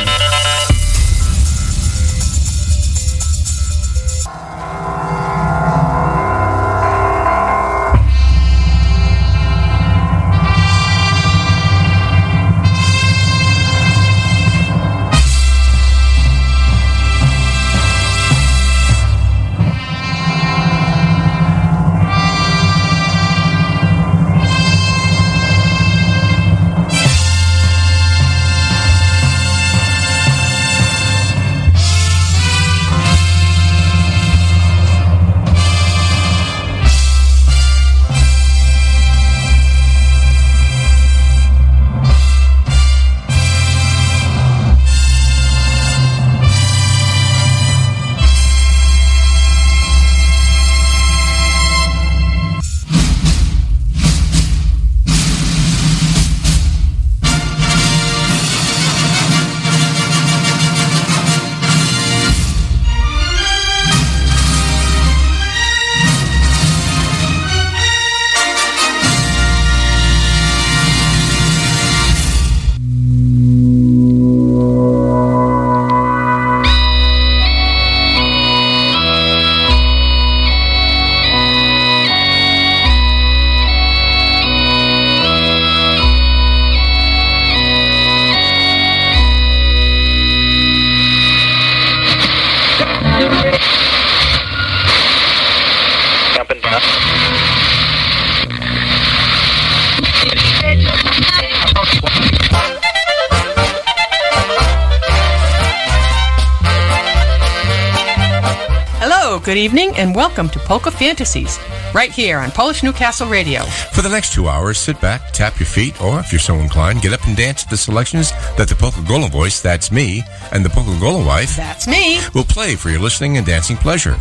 Evening, 109.62 109.95
and 109.95 110.16
welcome 110.16 110.50
to 110.50 110.58
Polka 110.58 110.90
Fantasies, 110.90 111.59
right 111.94 112.12
here 112.12 112.40
on 112.40 112.50
Polish 112.50 112.81
Newcastle 112.81 113.30
Radio. 113.30 113.62
For 113.94 114.02
the 114.02 114.09
next 114.09 114.34
two 114.34 114.48
hours, 114.48 114.80
sit 114.80 115.00
back, 115.00 115.34
tap 115.34 115.59
your 115.59 115.68
feet, 115.68 116.02
or 116.02 116.20
if 116.20 116.31
you're 116.31 116.40
so 116.40 116.56
inclined, 116.56 117.03
get 117.03 117.14
up 117.14 117.23
and 117.28 117.38
dance 117.38 117.62
to 117.62 117.70
the 117.70 117.78
selections 117.78 118.31
that 118.58 118.68
the 118.68 118.73
Polka 118.73 119.03
Golden 119.08 119.30
voice, 119.30 119.62
that's 119.62 119.92
me, 119.92 120.23
and 120.52 120.66
the 120.66 120.69
Polka 120.72 121.00
Golden 121.00 121.28
wife, 121.28 121.56
that's 121.56 121.85
me, 121.88 122.19
will 122.34 122.44
play 122.44 122.74
for 122.74 122.90
your 122.90 123.00
listening 123.00 123.38
and 123.38 123.46
dancing 123.46 123.78
pleasure. 123.78 124.16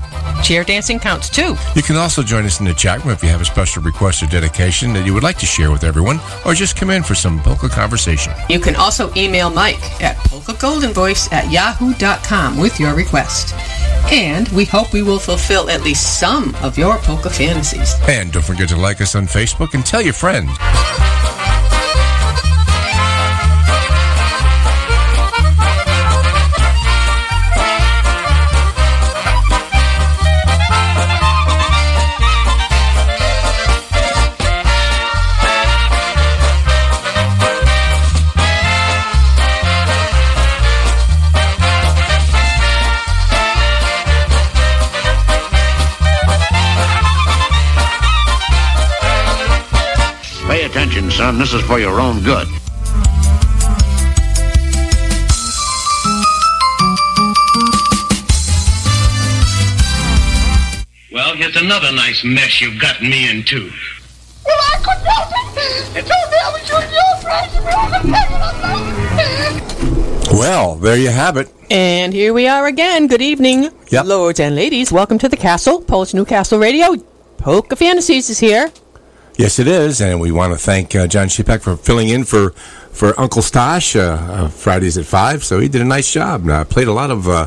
Chair 0.44 0.62
dancing 0.62 0.98
counts 0.98 1.30
too. 1.30 1.54
You 1.74 1.82
can 1.82 1.96
also 1.96 2.22
join 2.22 2.44
us 2.44 2.60
in 2.60 2.66
the 2.66 2.74
chat 2.74 3.02
room 3.02 3.14
if 3.14 3.22
you 3.22 3.30
have 3.30 3.40
a 3.40 3.46
special 3.46 3.82
request 3.82 4.22
or 4.22 4.26
dedication 4.26 4.92
that 4.92 5.06
you 5.06 5.14
would 5.14 5.22
like 5.22 5.38
to 5.38 5.46
share 5.46 5.70
with 5.70 5.84
everyone, 5.84 6.20
or 6.44 6.52
just 6.52 6.76
come 6.76 6.90
in 6.90 7.02
for 7.02 7.14
some 7.14 7.40
polka 7.40 7.70
conversation. 7.70 8.34
You 8.50 8.60
can 8.60 8.76
also 8.76 9.10
email 9.16 9.48
Mike 9.48 9.80
at 10.02 10.16
polkagoldenvoice 10.16 11.32
at 11.32 11.50
yahoo.com 11.50 12.58
with 12.58 12.78
your 12.78 12.94
request. 12.94 13.54
And 14.12 14.48
we 14.48 14.64
hope 14.64 14.92
we 14.92 15.02
will 15.02 15.18
fulfill 15.18 15.70
at 15.70 15.82
least 15.82 16.18
some 16.18 16.54
of 16.56 16.76
your 16.76 16.98
polka 16.98 17.30
fantasies. 17.30 17.94
And 18.08 18.32
don't 18.32 18.44
forget 18.44 18.68
to 18.70 18.76
like 18.76 19.00
us 19.00 19.14
on 19.14 19.26
Facebook 19.26 19.74
and 19.74 19.86
tell 19.86 20.02
your 20.02 20.14
friends. 20.14 20.50
Son. 51.20 51.38
This 51.38 51.52
is 51.52 51.60
for 51.62 51.78
your 51.78 52.00
own 52.00 52.22
good. 52.22 52.48
Well, 61.12 61.34
here's 61.36 61.56
another 61.56 61.92
nice 61.92 62.24
mess 62.24 62.62
you've 62.62 62.80
gotten 62.80 63.10
me 63.10 63.28
into. 63.28 63.70
Well, 64.46 64.56
I 64.72 64.76
couldn't 64.86 65.04
help 65.04 65.28
it. 65.30 65.44
You 65.94 66.02
told 66.10 66.26
me 66.32 66.38
I 66.42 66.50
was 66.54 66.62
shooting 66.68 66.94
your 67.00 67.14
friends 67.20 67.52
Well, 70.40 70.76
there 70.76 70.96
you 70.96 71.10
have 71.10 71.36
it. 71.36 71.52
And 71.70 72.14
here 72.14 72.32
we 72.32 72.48
are 72.48 72.64
again. 72.66 73.08
Good 73.08 73.20
evening, 73.20 73.68
yep. 73.90 74.06
lords 74.06 74.40
and 74.40 74.54
ladies. 74.54 74.90
Welcome 74.90 75.18
to 75.18 75.28
the 75.28 75.36
castle. 75.36 75.82
Polish 75.82 76.14
Newcastle 76.14 76.58
Radio. 76.58 76.96
Polka 77.36 77.76
Fantasies 77.76 78.30
is 78.30 78.38
here. 78.38 78.72
Yes, 79.40 79.58
it 79.58 79.68
is, 79.68 80.02
and 80.02 80.20
we 80.20 80.32
want 80.32 80.52
to 80.52 80.58
thank 80.58 80.94
uh, 80.94 81.06
John 81.06 81.28
Shipek 81.28 81.62
for 81.62 81.74
filling 81.74 82.10
in 82.10 82.24
for 82.24 82.50
for 82.92 83.18
Uncle 83.18 83.40
Stash 83.40 83.96
uh, 83.96 84.00
uh, 84.00 84.48
Fridays 84.48 84.98
at 84.98 85.06
five. 85.06 85.42
So 85.42 85.60
he 85.60 85.66
did 85.66 85.80
a 85.80 85.84
nice 85.86 86.12
job. 86.12 86.46
Uh, 86.46 86.62
played 86.66 86.88
a 86.88 86.92
lot 86.92 87.10
of 87.10 87.26
uh, 87.26 87.46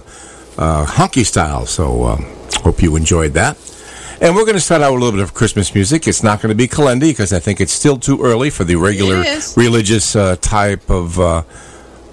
uh, 0.57 0.87
honky 0.87 1.23
style. 1.23 1.67
So 1.67 2.03
uh, 2.03 2.15
hope 2.63 2.81
you 2.81 2.95
enjoyed 2.95 3.33
that. 3.33 3.57
And 4.19 4.35
we're 4.35 4.41
going 4.41 4.55
to 4.55 4.59
start 4.59 4.81
out 4.81 4.93
with 4.93 5.03
a 5.03 5.05
little 5.05 5.19
bit 5.19 5.23
of 5.23 5.35
Christmas 5.35 5.75
music. 5.75 6.07
It's 6.07 6.23
not 6.23 6.41
going 6.41 6.49
to 6.49 6.55
be 6.55 6.67
Kolędy 6.67 7.11
because 7.11 7.31
I 7.31 7.37
think 7.37 7.61
it's 7.61 7.73
still 7.73 7.97
too 7.97 8.23
early 8.23 8.49
for 8.49 8.63
the 8.63 8.75
regular 8.75 9.23
religious 9.55 10.13
type 10.41 10.89
of. 10.89 11.45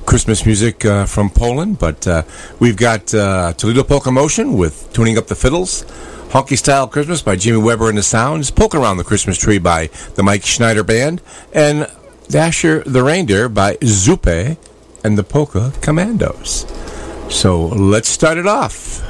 Christmas 0.06 0.44
music 0.44 0.82
from 1.06 1.30
Poland, 1.30 1.78
but 1.78 2.26
we've 2.58 2.76
got 2.76 3.06
Toledo 3.06 3.84
Polka 3.84 4.10
Motion 4.10 4.54
with 4.54 4.92
tuning 4.92 5.16
up 5.16 5.28
the 5.28 5.36
fiddles, 5.36 5.84
Honky 6.30 6.56
Style 6.56 6.86
Christmas 6.86 7.22
by 7.22 7.34
Jimmy 7.34 7.58
Weber 7.58 7.88
and 7.88 7.98
the 7.98 8.04
Sounds, 8.04 8.52
Polka 8.52 8.78
Around 8.78 8.98
the 8.98 9.04
Christmas 9.04 9.36
Tree 9.36 9.58
by 9.58 9.88
the 10.14 10.22
Mike 10.22 10.46
Schneider 10.46 10.84
Band, 10.84 11.20
and 11.52 11.90
Dasher 12.28 12.84
the 12.84 13.02
Reindeer 13.02 13.48
by 13.48 13.74
Zupe 13.78 14.56
and 15.02 15.18
the 15.18 15.24
Polka 15.24 15.72
Commandos. 15.80 16.66
So 17.28 17.66
let's 17.66 18.08
start 18.08 18.38
it 18.38 18.46
off. 18.46 19.09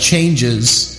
Changes. 0.00 0.89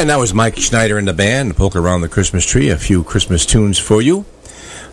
And 0.00 0.08
that 0.08 0.18
was 0.18 0.32
Mike 0.32 0.56
Schneider 0.56 0.96
and 0.96 1.06
the 1.06 1.12
band, 1.12 1.58
Poke 1.58 1.76
Around 1.76 2.00
the 2.00 2.08
Christmas 2.08 2.46
Tree, 2.46 2.70
a 2.70 2.78
few 2.78 3.04
Christmas 3.04 3.44
tunes 3.44 3.78
for 3.78 4.00
you. 4.00 4.24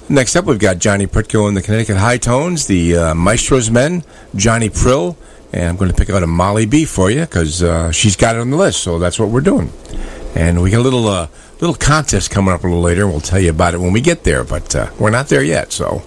Next 0.09 0.35
up, 0.35 0.43
we've 0.43 0.59
got 0.59 0.79
Johnny 0.79 1.07
Prytko 1.07 1.47
and 1.47 1.55
the 1.55 1.61
Connecticut 1.61 1.95
High 1.95 2.17
Tones, 2.17 2.67
the 2.67 2.97
uh, 2.97 3.13
Maestro's 3.13 3.71
Men, 3.71 4.03
Johnny 4.35 4.69
Prill, 4.69 5.15
and 5.53 5.69
I'm 5.69 5.77
going 5.77 5.89
to 5.89 5.95
pick 5.95 6.09
out 6.09 6.23
a 6.23 6.27
Molly 6.27 6.65
B 6.65 6.83
for 6.83 7.09
you 7.09 7.21
because 7.21 7.63
uh, 7.63 7.89
she's 7.93 8.17
got 8.17 8.35
it 8.35 8.39
on 8.39 8.49
the 8.49 8.57
list, 8.57 8.83
so 8.83 8.99
that's 8.99 9.17
what 9.17 9.29
we're 9.29 9.39
doing. 9.39 9.71
And 10.35 10.61
we 10.61 10.71
got 10.71 10.81
a 10.81 10.83
little, 10.83 11.07
uh, 11.07 11.29
little 11.61 11.77
contest 11.77 12.29
coming 12.29 12.53
up 12.53 12.65
a 12.65 12.67
little 12.67 12.81
later, 12.81 13.03
and 13.03 13.11
we'll 13.11 13.21
tell 13.21 13.39
you 13.39 13.51
about 13.51 13.75
it 13.75 13.79
when 13.79 13.93
we 13.93 14.01
get 14.01 14.25
there, 14.25 14.43
but 14.43 14.75
uh, 14.75 14.91
we're 14.99 15.09
not 15.09 15.29
there 15.29 15.41
yet, 15.41 15.71
so. 15.71 16.03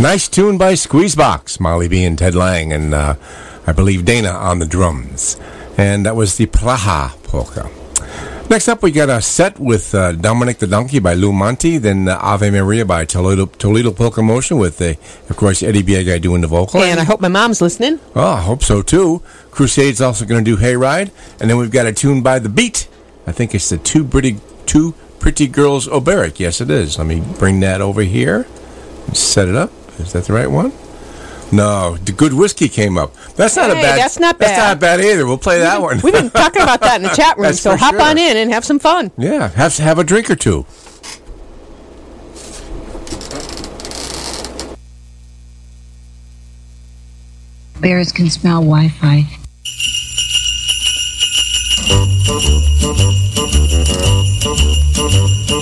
Nice 0.00 0.28
tune 0.28 0.58
by 0.58 0.74
Squeezebox, 0.74 1.58
Molly 1.58 1.88
B 1.88 2.04
and 2.04 2.16
Ted 2.16 2.36
Lange, 2.36 2.72
and 2.72 2.94
uh, 2.94 3.16
I 3.66 3.72
believe 3.72 4.04
Dana 4.04 4.28
on 4.28 4.60
the 4.60 4.64
drums. 4.64 5.36
And 5.76 6.06
that 6.06 6.14
was 6.14 6.36
the 6.36 6.46
Praha 6.46 7.20
polka. 7.24 7.68
Next 8.48 8.68
up, 8.68 8.80
we 8.80 8.92
got 8.92 9.10
a 9.10 9.20
set 9.20 9.58
with 9.58 9.92
uh, 9.96 10.12
Dominic 10.12 10.58
the 10.58 10.68
Donkey 10.68 11.00
by 11.00 11.14
Lou 11.14 11.32
Monte, 11.32 11.78
then 11.78 12.08
uh, 12.08 12.16
Ave 12.22 12.48
Maria 12.48 12.84
by 12.84 13.06
Toledo, 13.06 13.46
Toledo 13.46 13.90
Polka 13.90 14.22
Motion 14.22 14.56
with, 14.58 14.80
uh, 14.80 14.94
of 15.28 15.36
course, 15.36 15.64
Eddie 15.64 15.82
Biega 15.82 16.20
doing 16.22 16.42
the 16.42 16.46
vocal. 16.46 16.80
And 16.80 17.00
I 17.00 17.04
hope 17.04 17.20
my 17.20 17.26
mom's 17.26 17.60
listening. 17.60 17.98
Oh, 18.14 18.24
I 18.24 18.40
hope 18.40 18.62
so 18.62 18.82
too. 18.82 19.20
Crusade's 19.50 20.00
also 20.00 20.24
going 20.24 20.44
to 20.44 20.56
do 20.56 20.62
Hayride, 20.62 21.10
and 21.40 21.50
then 21.50 21.56
we've 21.58 21.72
got 21.72 21.86
a 21.86 21.92
tune 21.92 22.22
by 22.22 22.38
The 22.38 22.48
Beat. 22.48 22.88
I 23.26 23.32
think 23.32 23.52
it's 23.52 23.68
the 23.68 23.78
Two 23.78 24.04
Pretty, 24.04 24.38
two 24.64 24.94
pretty 25.18 25.48
Girls 25.48 25.88
Oberek. 25.88 26.38
Yes, 26.38 26.60
it 26.60 26.70
is. 26.70 26.98
Let 26.98 27.08
me 27.08 27.20
bring 27.40 27.58
that 27.60 27.80
over 27.80 28.02
here 28.02 28.46
and 29.08 29.16
set 29.16 29.48
it 29.48 29.56
up. 29.56 29.72
Is 29.98 30.12
that 30.12 30.24
the 30.24 30.32
right 30.32 30.50
one? 30.50 30.72
No, 31.50 31.96
the 31.96 32.12
Good 32.12 32.34
Whiskey 32.34 32.68
came 32.68 32.98
up. 32.98 33.14
That's 33.36 33.56
not 33.56 33.70
a 33.70 33.74
bad. 33.74 33.98
that's 33.98 34.18
not 34.18 34.38
bad. 34.38 34.48
That's 34.48 34.58
bad. 34.58 34.68
not 34.68 34.80
bad 34.80 35.00
either. 35.00 35.26
We'll 35.26 35.38
play 35.38 35.60
that 35.60 35.80
one. 35.80 36.00
We've 36.02 36.12
been 36.12 36.30
talking 36.42 36.62
about 36.62 36.80
that 36.82 36.96
in 36.96 37.02
the 37.04 37.08
chat 37.08 37.36
room, 37.36 37.44
That's 37.44 37.60
so 37.60 37.76
hop 37.76 37.94
sure. 37.94 38.02
on 38.02 38.18
in 38.18 38.36
and 38.36 38.52
have 38.52 38.64
some 38.64 38.78
fun. 38.78 39.10
Yeah, 39.16 39.48
have 39.48 39.76
have 39.78 39.98
a 39.98 40.04
drink 40.04 40.30
or 40.30 40.36
two. 40.36 40.66
Bears 47.80 48.12
can 48.12 48.28
smell 48.28 48.60
Wi 48.60 48.88
Fi. 48.88 49.26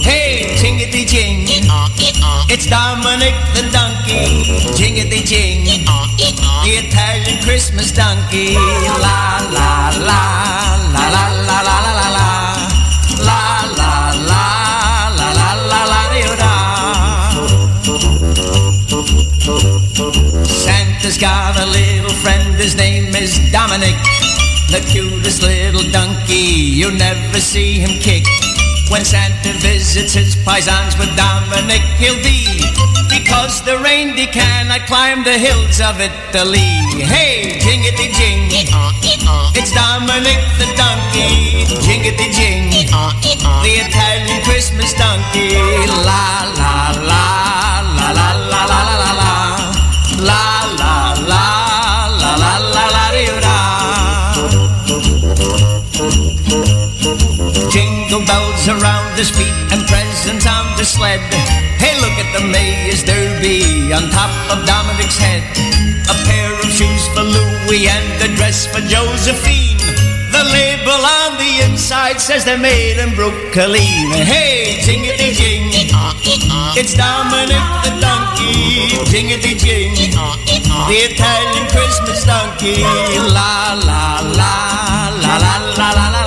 Hey, 0.03 0.57
jingity 0.59 1.07
jing. 1.07 1.45
It's 2.49 2.67
Dominic 2.67 3.35
the 3.55 3.69
donkey. 3.73 3.96
Jingity 4.79 5.25
jing. 5.25 5.65
The 5.65 6.87
Italian 6.87 7.43
Christmas 7.43 7.91
donkey. 7.93 8.55
La 8.55 9.39
la 9.51 9.91
la 9.91 10.23
la 10.95 11.05
la 11.13 11.27
la 11.27 11.27
la 11.49 11.59
la 11.67 11.93
la 11.99 12.09
la. 12.17 12.29
La 13.27 13.43
la 13.79 13.93
la 14.31 14.45
la 15.19 15.29
la 15.33 15.49
la 15.71 15.81
la 15.93 16.37
da. 16.37 16.55
Santa's 20.45 21.19
got 21.19 21.57
a 21.59 21.67
little 21.67 22.15
friend, 22.23 22.55
his 22.55 22.77
name 22.77 23.15
is 23.15 23.39
Dominic. 23.51 23.97
The 24.71 24.81
cutest 24.89 25.43
little 25.43 25.83
donkey, 25.91 26.79
you'll 26.79 26.93
never 26.93 27.41
see 27.41 27.81
him 27.81 27.99
kick. 28.01 28.25
When 28.91 29.05
Santa 29.05 29.53
visits 29.59 30.15
his 30.15 30.37
paisans 30.37 30.99
with 30.99 31.11
Dominic, 31.17 31.83
he'll 31.99 32.23
be 32.23 32.47
because 33.11 33.63
the 33.63 33.79
reindeer 33.79 34.27
cannot 34.29 34.87
climb 34.87 35.25
the 35.25 35.39
hills 35.39 35.81
of 35.81 36.01
Italy. 36.01 36.71
Hey, 37.03 37.59
jingity 37.59 38.15
jing, 38.15 38.47
it's 39.59 39.73
Dominic 39.75 40.39
the 40.59 40.71
donkey. 40.79 41.67
Jingity 41.83 42.31
jing, 42.31 42.71
the 42.71 43.73
Italian 43.87 44.43
Christmas 44.45 44.95
donkey. 44.95 45.59
La 46.07 46.47
la 46.55 46.95
la 46.95 47.81
la 47.91 48.11
la 48.15 48.39
la 48.51 48.65
la 48.67 48.83
la 48.87 48.95
la 48.97 49.11
la. 49.13 49.33
La 50.19 50.33
la 50.33 50.56
the 59.17 59.25
street 59.25 59.57
and 59.73 59.81
presence 59.89 60.45
on 60.45 60.77
the 60.77 60.85
sled. 60.85 61.21
Hey, 61.81 61.97
look 62.05 62.13
at 62.21 62.29
the 62.37 62.45
Mayor's 62.45 63.03
Derby 63.03 63.89
on 63.89 64.13
top 64.13 64.29
of 64.53 64.61
Dominic's 64.69 65.17
head. 65.17 65.41
A 66.13 66.15
pair 66.29 66.53
of 66.53 66.69
shoes 66.69 67.09
for 67.17 67.25
Louis 67.25 67.89
and 67.89 68.05
a 68.21 68.29
dress 68.37 68.69
for 68.69 68.85
Josephine. 68.85 69.81
The 70.37 70.45
label 70.53 71.01
on 71.01 71.41
the 71.41 71.65
inside 71.65 72.21
says 72.21 72.45
they're 72.45 72.61
made 72.61 73.01
in 73.01 73.15
Brooklyn. 73.15 74.13
Hey, 74.13 74.85
jingity 74.85 75.33
jing, 75.33 75.73
it's 76.77 76.93
Dominic 76.93 77.65
the 77.89 77.97
donkey. 77.97 79.01
Jingity 79.09 79.57
jing, 79.57 79.97
the 79.97 80.97
Italian 81.09 81.65
Christmas 81.73 82.21
donkey. 82.29 82.85
La 83.33 83.81
la 83.81 84.21
la 84.21 85.09
la 85.25 85.37
la 85.41 85.57
la 85.73 85.91
la 85.95 86.11
la. 86.11 86.26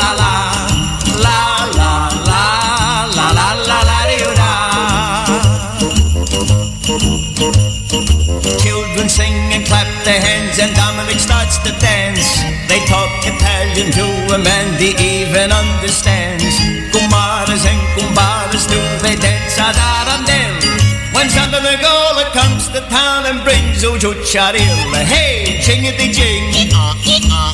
Dominic 10.76 11.20
starts 11.24 11.56
to 11.64 11.72
dance. 11.80 12.28
They 12.68 12.84
talk 12.92 13.08
Italian 13.24 13.96
to 13.96 14.06
him 14.28 14.44
and 14.44 14.76
he 14.76 14.92
even 14.92 15.56
understands. 15.56 16.44
Kumaras 16.92 17.64
and 17.64 17.80
kumbaras 17.96 18.68
do 18.68 18.76
they 19.00 19.16
dance 19.16 19.56
ad 19.56 19.80
arandel. 19.80 20.52
When 21.16 21.30
Santa 21.30 21.64
Nicola 21.64 22.28
comes 22.36 22.68
to 22.76 22.82
town 22.92 23.26
and 23.26 23.40
brings 23.44 23.84
Ujo 23.88 24.12
Charil, 24.28 24.76
hey, 25.08 25.64
jingity 25.64 26.12
jing, 26.12 26.52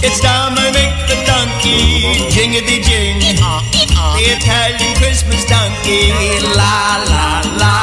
it's 0.02 0.20
Dominic 0.22 0.90
the 1.06 1.18
donkey, 1.30 2.26
jingity 2.34 2.82
jing, 2.82 3.20
the 3.22 4.26
Italian 4.34 4.98
Christmas 4.98 5.46
donkey, 5.46 6.10
la 6.58 7.06
la 7.06 7.42
la 7.62 7.76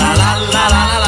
la 0.00 0.14
la 0.16 0.32
la 0.48 0.68
la 0.68 0.98
la. 1.00 1.05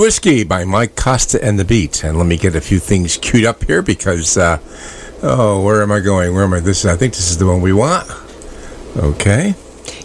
Whiskey 0.00 0.44
by 0.44 0.64
Mike 0.64 0.96
Costa 0.96 1.44
and 1.44 1.58
the 1.58 1.64
Beat. 1.64 2.04
And 2.04 2.16
let 2.16 2.26
me 2.26 2.38
get 2.38 2.56
a 2.56 2.60
few 2.62 2.78
things 2.78 3.18
queued 3.18 3.44
up 3.44 3.62
here 3.64 3.82
because, 3.82 4.38
uh, 4.38 4.58
oh, 5.22 5.62
where 5.62 5.82
am 5.82 5.92
I 5.92 6.00
going? 6.00 6.34
Where 6.34 6.42
am 6.42 6.54
I? 6.54 6.60
This, 6.60 6.86
I 6.86 6.96
think 6.96 7.12
this 7.12 7.30
is 7.30 7.36
the 7.36 7.46
one 7.46 7.60
we 7.60 7.74
want. 7.74 8.10
Okay. 8.96 9.54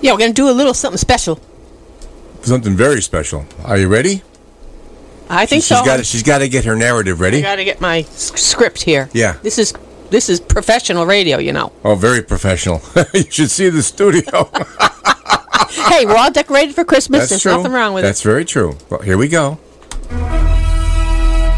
Yeah, 0.01 0.11
we're 0.11 0.17
going 0.17 0.31
to 0.31 0.35
do 0.35 0.49
a 0.49 0.51
little 0.51 0.73
something 0.73 0.97
special. 0.97 1.39
Something 2.41 2.75
very 2.75 3.01
special. 3.01 3.45
Are 3.63 3.77
you 3.77 3.87
ready? 3.87 4.21
I 5.29 5.45
think 5.45 5.63
she's 5.63 5.77
so. 5.79 5.85
Got 5.85 6.05
she's 6.05 6.23
got 6.23 6.39
to 6.39 6.49
get 6.49 6.65
her 6.65 6.75
narrative 6.75 7.21
I 7.21 7.23
ready. 7.23 7.41
got 7.41 7.55
to 7.55 7.63
get 7.63 7.79
my 7.79 8.01
script 8.01 8.83
here. 8.83 9.09
Yeah. 9.13 9.37
This 9.43 9.57
is 9.57 9.73
this 10.09 10.27
is 10.27 10.41
professional 10.41 11.05
radio, 11.05 11.37
you 11.37 11.53
know. 11.53 11.71
Oh, 11.85 11.95
very 11.95 12.21
professional. 12.21 12.81
you 13.13 13.23
should 13.31 13.49
see 13.49 13.69
the 13.69 13.81
studio. 13.81 14.49
hey, 15.89 16.05
we're 16.05 16.17
all 16.17 16.31
decorated 16.31 16.75
for 16.75 16.83
Christmas. 16.83 17.21
That's 17.21 17.29
There's 17.29 17.41
true. 17.43 17.51
nothing 17.53 17.71
wrong 17.71 17.93
with 17.93 18.03
That's 18.03 18.19
it. 18.19 18.27
very 18.27 18.43
true. 18.43 18.77
Well, 18.89 19.01
here 19.01 19.17
we 19.17 19.29
go. 19.29 19.57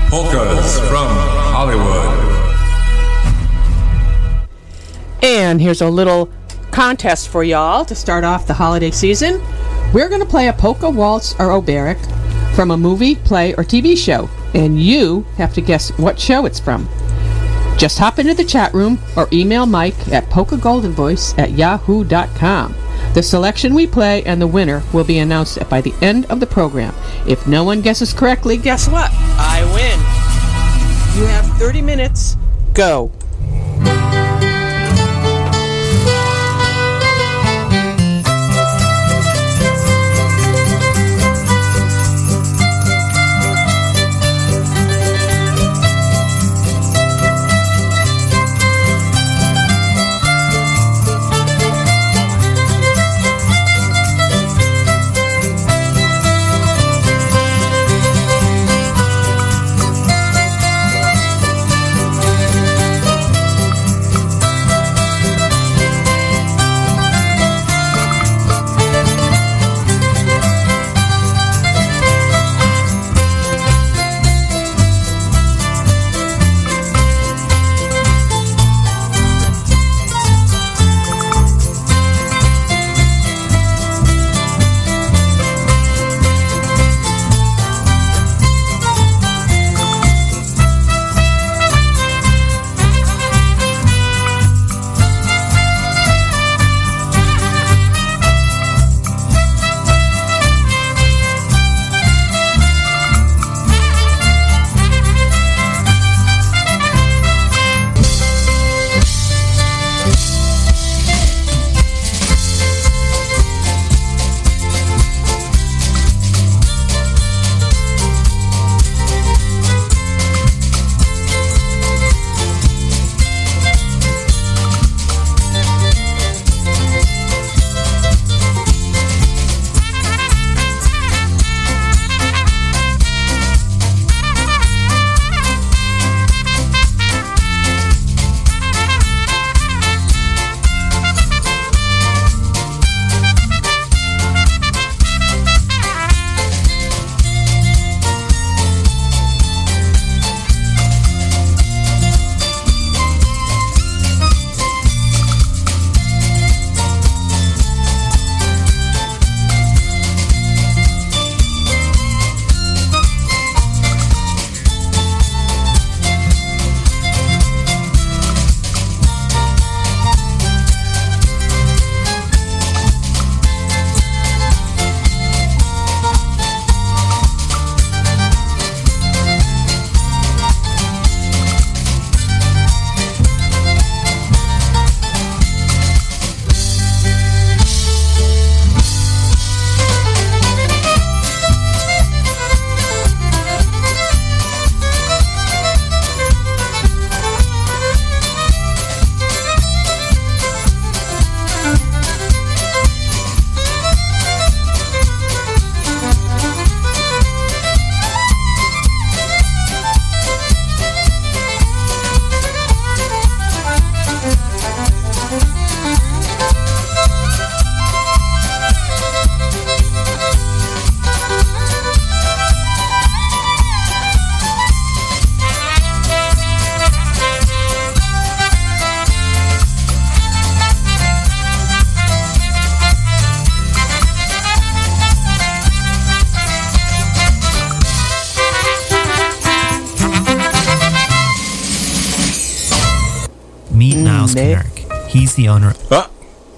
Polkas 0.10 0.80
from 0.88 1.05
Hollywood. 1.51 2.38
And 5.22 5.60
here's 5.60 5.82
a 5.82 5.89
little 5.89 6.30
contest 6.72 7.28
for 7.28 7.43
y'all 7.43 7.84
to 7.84 7.93
start 7.93 8.24
off 8.24 8.47
the 8.47 8.53
holiday 8.53 8.91
season. 8.91 9.41
We're 9.93 10.08
going 10.08 10.22
to 10.22 10.28
play 10.28 10.47
a 10.47 10.53
polka 10.53 10.89
waltz 10.89 11.34
or 11.34 11.49
oberek 11.49 11.97
from 12.55 12.72
a 12.72 12.78
movie, 12.78 13.16
play, 13.16 13.53
or 13.55 13.66
TV 13.66 13.97
show, 13.97 14.30
and 14.53 14.82
you 14.82 15.24
have 15.36 15.53
to 15.55 15.62
guess 15.62 15.89
what 15.97 16.18
show 16.18 16.45
it's 16.45 16.60
from. 16.60 16.88
Just 17.78 17.99
hop 17.99 18.17
into 18.17 18.34
the 18.34 18.43
chat 18.43 18.73
room 18.73 18.99
or 19.15 19.28
email 19.32 19.65
Mike 19.65 20.07
at 20.11 20.25
polkagoldenvoice 20.25 21.38
at 21.38 21.51
yahoo.com. 21.51 22.75
The 23.13 23.23
selection 23.23 23.73
we 23.73 23.86
play 23.86 24.23
and 24.23 24.41
the 24.41 24.47
winner 24.47 24.82
will 24.91 25.03
be 25.03 25.19
announced 25.19 25.57
by 25.69 25.82
the 25.82 25.93
end 26.01 26.25
of 26.25 26.39
the 26.39 26.47
program. 26.47 26.95
If 27.28 27.47
no 27.47 27.63
one 27.63 27.82
guesses 27.82 28.13
correctly, 28.13 28.57
guess 28.57 28.89
what? 28.89 29.11
I 29.13 29.63
win. 29.73 31.21
You 31.21 31.28
have 31.28 31.45
30 31.57 31.82
minutes. 31.82 32.36
Go. 32.73 33.11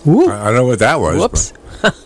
I 0.10 0.42
I 0.42 0.46
don't 0.46 0.56
know 0.56 0.66
what 0.66 0.80
that 0.80 1.00
was. 1.00 1.18
Whoops. 1.18 1.54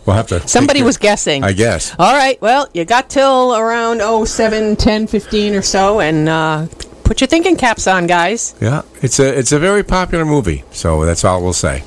We'll 0.06 0.16
have 0.16 0.28
to. 0.28 0.47
Somebody 0.47 0.84
was 0.84 0.97
guessing. 0.97 1.43
I 1.43 1.54
guess. 1.54 1.95
All 1.97 2.14
right. 2.16 2.39
Well, 2.41 2.68
you 2.74 2.86
got 2.86 3.10
till 3.10 3.56
around 3.56 4.01
oh 4.01 4.26
seven, 4.26 4.76
ten, 4.76 5.08
fifteen 5.08 5.56
or 5.56 5.62
so, 5.62 5.99
and 5.99 6.30
uh, 6.30 6.68
put 7.04 7.22
your 7.22 7.28
thinking 7.28 7.56
caps 7.56 7.88
on, 7.88 8.08
guys. 8.08 8.56
Yeah, 8.62 8.84
it's 9.01 9.20
a 9.20 9.38
it's 9.38 9.51
a 9.51 9.60
very 9.60 9.84
popular 9.84 10.26
movie, 10.26 10.64
so 10.72 11.06
that's 11.06 11.24
all 11.24 11.41
we'll 11.41 11.54
say. 11.54 11.84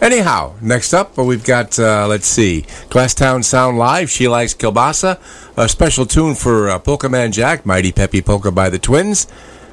Anyhow, 0.00 0.54
next 0.60 0.92
up, 0.92 1.16
we've 1.16 1.44
got, 1.44 1.78
uh, 1.78 2.06
let's 2.08 2.26
see, 2.26 2.66
Glasstown 2.90 3.42
Sound 3.42 3.78
Live, 3.78 4.10
She 4.10 4.28
Likes 4.28 4.52
Kielbasa, 4.52 5.18
a 5.56 5.68
special 5.68 6.04
tune 6.04 6.34
for 6.34 6.68
uh, 6.68 6.78
Polka 6.78 7.08
Man 7.08 7.32
Jack, 7.32 7.64
Mighty 7.64 7.90
Peppy 7.90 8.20
Polka 8.20 8.50
by 8.50 8.68
the 8.68 8.78
Twins. 8.78 9.26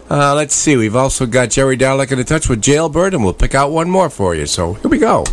Uh, 0.10 0.34
let's 0.36 0.54
see, 0.56 0.78
we've 0.78 0.96
also 0.96 1.26
got 1.26 1.50
Jerry 1.50 1.76
Darlak 1.76 2.12
in 2.12 2.20
a 2.20 2.24
touch 2.24 2.48
with 2.48 2.62
Jailbird, 2.62 3.14
and 3.14 3.24
we'll 3.26 3.34
pick 3.34 3.56
out 3.56 3.72
one 3.72 3.90
more 3.90 4.10
for 4.10 4.34
you. 4.34 4.46
So 4.46 4.74
here 4.76 4.90
we 4.90 5.00
go. 5.00 5.26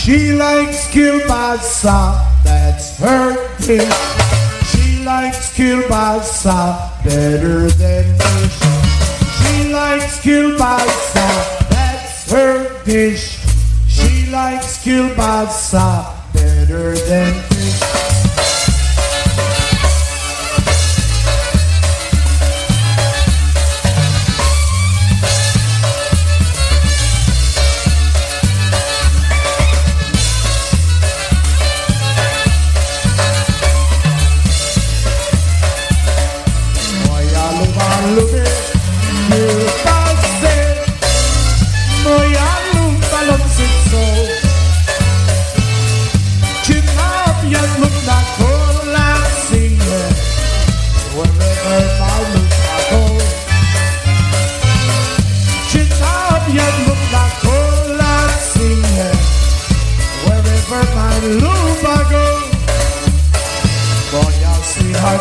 She 0.00 0.32
likes 0.32 0.88
kielbasa, 0.88 2.24
that's 2.42 2.96
her 3.00 3.36
dish. 3.58 3.92
She 4.72 5.04
likes 5.04 5.52
kielbasa 5.54 7.04
better 7.04 7.68
than 7.68 8.18
fish. 8.18 8.58
She 9.36 9.70
likes 9.70 10.18
kielbasa, 10.24 11.68
that's 11.68 12.30
her 12.30 12.82
dish. 12.84 13.44
She 13.88 14.30
likes 14.30 14.82
kielbasa 14.82 16.14
better 16.32 16.96
than 16.96 17.34
fish. 17.50 18.09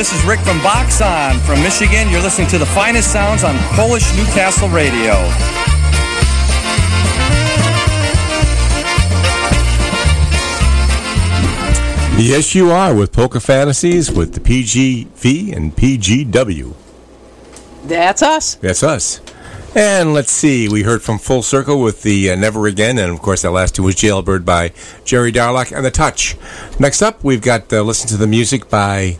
This 0.00 0.14
is 0.14 0.24
Rick 0.24 0.40
from 0.40 0.58
Boxon 0.62 1.38
from 1.40 1.62
Michigan. 1.62 2.08
You're 2.08 2.22
listening 2.22 2.48
to 2.48 2.56
the 2.56 2.64
finest 2.64 3.12
sounds 3.12 3.44
on 3.44 3.54
Polish 3.74 4.16
Newcastle 4.16 4.70
Radio. 4.70 5.12
Yes, 12.18 12.54
you 12.54 12.70
are 12.70 12.94
with 12.94 13.12
Polka 13.12 13.40
Fantasies 13.40 14.10
with 14.10 14.32
the 14.32 14.40
PGV 14.40 15.54
and 15.54 15.76
PGW. 15.76 16.74
That's 17.84 18.22
us. 18.22 18.54
That's 18.54 18.82
us. 18.82 19.20
And 19.76 20.14
let's 20.14 20.32
see, 20.32 20.66
we 20.70 20.82
heard 20.82 21.02
from 21.02 21.18
Full 21.18 21.42
Circle 21.42 21.78
with 21.78 22.02
the 22.02 22.30
uh, 22.30 22.36
Never 22.36 22.66
Again, 22.66 22.96
and 22.96 23.12
of 23.12 23.20
course 23.20 23.42
that 23.42 23.50
last 23.50 23.74
two 23.74 23.82
was 23.82 23.96
Jailbird 23.96 24.46
by 24.46 24.72
Jerry 25.04 25.30
Darlak 25.30 25.76
and 25.76 25.84
The 25.84 25.90
Touch. 25.90 26.38
Next 26.78 27.02
up, 27.02 27.22
we've 27.22 27.42
got 27.42 27.70
uh, 27.70 27.82
listen 27.82 28.08
to 28.08 28.16
the 28.16 28.26
music 28.26 28.70
by 28.70 29.18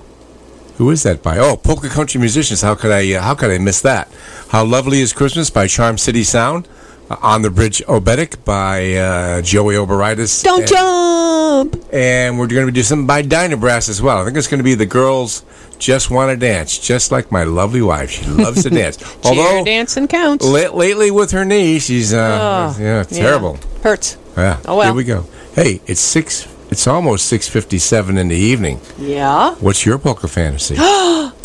who 0.81 0.91
is 0.91 1.03
that 1.03 1.23
by? 1.23 1.37
Oh, 1.37 1.59
Polka 1.59 1.91
Country 1.91 2.19
Musicians. 2.19 2.63
How 2.63 2.75
could 2.75 2.91
I 2.91 3.13
uh, 3.13 3.21
how 3.21 3.35
could 3.35 3.51
I 3.51 3.59
miss 3.59 3.83
that? 3.83 4.09
How 4.49 4.65
Lovely 4.65 5.01
Is 5.01 5.13
Christmas 5.13 5.51
by 5.51 5.67
Charm 5.67 5.99
City 5.99 6.25
Sound. 6.25 6.67
Uh, 7.11 7.17
On 7.21 7.43
the 7.43 7.51
Bridge 7.51 7.83
Oberek 7.87 8.47
by 8.47 8.95
uh, 8.95 9.43
Joey 9.43 9.75
Oberitis. 9.75 10.43
Don't 10.43 10.61
and, 10.61 10.69
jump! 10.69 11.85
And 11.93 12.39
we're 12.39 12.47
going 12.47 12.65
to 12.65 12.73
do 12.73 12.83
something 12.83 13.07
by 13.07 13.23
Dynabrass 13.23 13.91
as 13.91 14.01
well. 14.01 14.23
I 14.23 14.25
think 14.25 14.39
it's 14.39 14.47
going 14.47 14.61
to 14.61 14.65
be 14.65 14.75
the 14.75 14.87
girls 14.87 15.45
just 15.79 16.11
want 16.11 16.31
to 16.31 16.37
dance, 16.37 16.79
just 16.79 17.13
like 17.13 17.31
my 17.31 17.45
lovely 17.45 17.83
wife. 17.83 18.11
She 18.13 18.25
loves 18.25 18.63
to 18.63 18.71
dance. 18.81 18.97
Although 19.23 19.65
dancing 19.67 20.09
counts. 20.09 20.47
La- 20.47 20.73
lately 20.73 21.11
with 21.11 21.33
her 21.33 21.45
knee, 21.45 21.79
she's 21.79 22.15
uh, 22.15 22.75
Oh, 22.79 22.83
yeah, 22.83 23.03
terrible. 23.03 23.59
Hurts. 23.83 24.17
Yeah. 24.35 24.61
Oh, 24.65 24.79
well. 24.79 24.87
Here 24.87 24.95
we 24.95 25.05
go. 25.05 25.27
Hey, 25.55 25.83
it's 25.87 26.01
six. 26.01 26.47
It's 26.71 26.87
almost 26.87 27.27
six 27.27 27.49
fifty-seven 27.49 28.17
in 28.17 28.29
the 28.29 28.37
evening. 28.37 28.81
Yeah. 28.99 29.55
What's 29.57 29.85
your 29.85 29.99
polka 29.99 30.29
fantasy? 30.29 30.77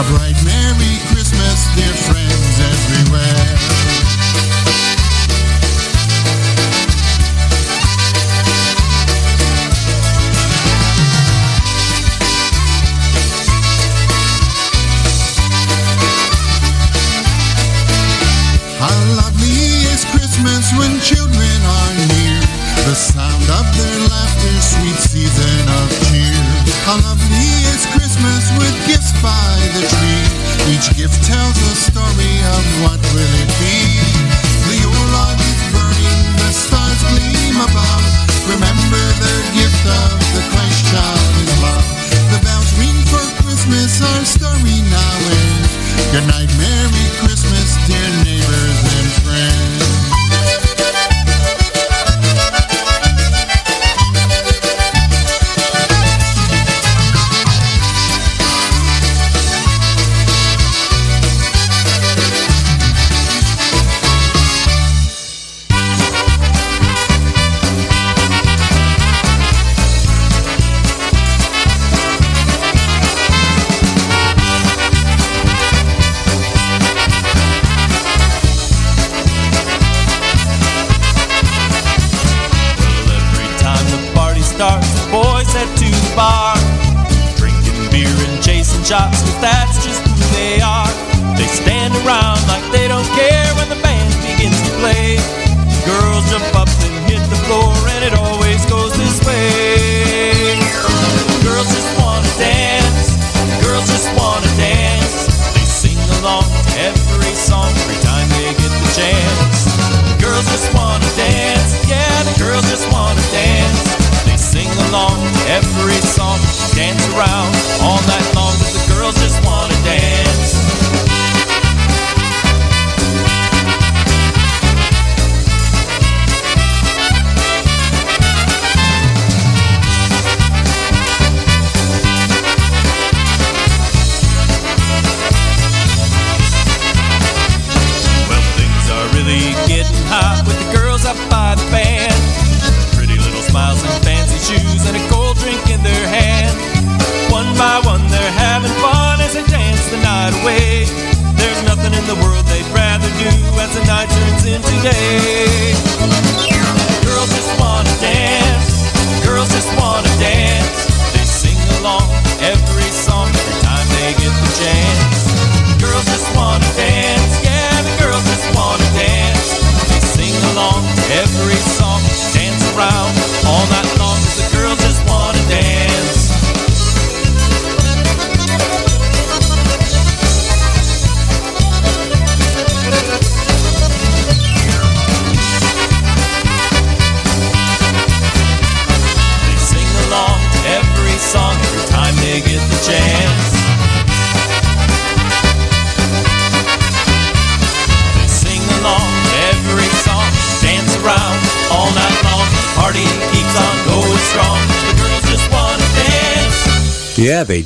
air 0.00 0.16
A 0.16 0.29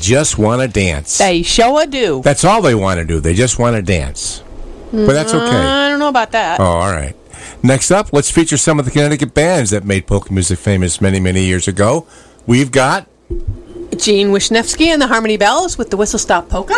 just 0.05 0.39
want 0.39 0.61
to 0.63 0.69
dance. 0.69 1.19
They 1.19 1.43
show 1.43 1.79
a 1.79 1.87
do. 1.87 2.21
That's 2.23 2.45
all 2.45 2.61
they 2.63 2.75
want 2.75 2.99
to 3.01 3.05
do. 3.05 3.21
They 3.21 3.35
just 3.35 3.59
want 3.59 3.77
to 3.77 3.83
dance. 3.83 4.43
But 4.93 5.13
that's 5.15 5.33
okay. 5.35 5.45
I 5.45 5.89
don't 5.89 5.99
know 5.99 6.09
about 6.09 6.31
that. 6.33 6.61
Oh, 6.61 6.65
all 6.65 6.93
right. 6.93 7.17
Next 7.63 7.91
up, 7.91 8.13
let's 8.13 8.31
feature 8.31 8.57
some 8.57 8.79
of 8.79 8.85
the 8.85 8.91
Connecticut 8.91 9.35
bands 9.35 9.71
that 9.71 9.85
made 9.85 10.07
polka 10.07 10.33
music 10.33 10.59
famous 10.59 11.01
many, 11.01 11.19
many 11.19 11.45
years 11.45 11.67
ago. 11.67 12.07
We've 12.47 12.71
got 12.71 13.09
Gene 13.97 14.29
Wisniewski 14.29 14.87
and 14.89 15.01
the 15.03 15.07
Harmony 15.09 15.37
Bells 15.37 15.77
with 15.79 15.91
the 15.91 15.97
Whistle 15.97 16.19
Stop 16.19 16.49
Polka. 16.49 16.75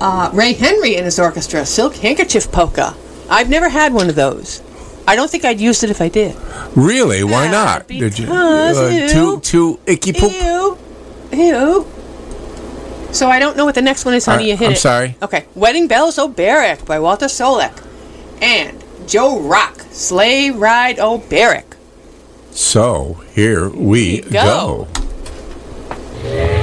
Uh, 0.00 0.30
Ray 0.34 0.52
Henry 0.52 0.96
and 0.96 1.04
his 1.04 1.18
orchestra, 1.18 1.64
Silk 1.64 1.94
Handkerchief 1.96 2.50
Polka. 2.52 2.94
I've 3.30 3.48
never 3.48 3.68
had 3.68 3.92
one 3.94 4.08
of 4.08 4.14
those. 4.14 4.62
I 5.06 5.16
don't 5.16 5.30
think 5.30 5.44
I'd 5.44 5.60
use 5.60 5.82
it 5.82 5.90
if 5.90 6.00
I 6.02 6.08
did. 6.08 6.36
really. 6.76 7.24
Why 7.24 7.50
not? 7.50 7.88
Did 7.88 8.18
you- 8.18 8.30
uh, 8.30 8.68
because, 8.72 9.12
too 9.12 9.40
too 9.40 9.80
icky 9.86 10.12
poop. 10.12 10.32
Ew. 10.32 10.78
Ew. 11.32 11.86
So 13.12 13.28
I 13.28 13.38
don't 13.38 13.56
know 13.56 13.64
what 13.64 13.74
the 13.74 13.82
next 13.82 14.04
one 14.04 14.14
is, 14.14 14.26
honey. 14.26 14.44
Uh, 14.44 14.46
you 14.48 14.56
hit 14.56 14.66
I'm 14.66 14.72
it. 14.72 14.78
sorry. 14.78 15.16
Okay. 15.22 15.46
Wedding 15.54 15.88
Bells 15.88 16.16
Oberek 16.18 16.84
by 16.86 16.98
Walter 16.98 17.26
Solek. 17.26 17.84
And 18.40 18.82
Joe 19.08 19.40
Rock, 19.40 19.80
Sleigh 19.90 20.50
Ride 20.50 20.98
Oberek. 20.98 21.64
So 22.50 23.24
here 23.34 23.68
we 23.70 24.20
Go. 24.22 24.86
go. 26.22 26.57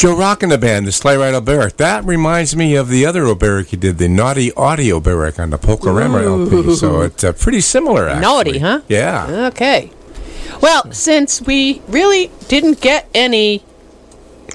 Joe 0.00 0.16
Rock 0.16 0.42
and 0.42 0.50
the 0.50 0.56
band, 0.56 0.86
the 0.86 0.92
Sleigh 0.92 1.18
Ride 1.18 1.34
Oberek. 1.34 1.76
That 1.76 2.06
reminds 2.06 2.56
me 2.56 2.74
of 2.74 2.88
the 2.88 3.04
other 3.04 3.24
Oberek 3.24 3.66
he 3.66 3.76
did, 3.76 3.98
the 3.98 4.08
Naughty 4.08 4.50
Audio 4.54 4.98
Oberek 4.98 5.38
on 5.38 5.50
the 5.50 5.58
Polkarama 5.58 6.24
LP. 6.24 6.74
So 6.74 7.02
it's 7.02 7.22
uh, 7.22 7.34
pretty 7.34 7.60
similar, 7.60 8.08
actually. 8.08 8.22
Naughty, 8.22 8.58
huh? 8.60 8.80
Yeah. 8.88 9.48
Okay. 9.48 9.90
Well, 10.62 10.90
since 10.90 11.42
we 11.42 11.82
really 11.86 12.30
didn't 12.48 12.80
get 12.80 13.10
any 13.14 13.62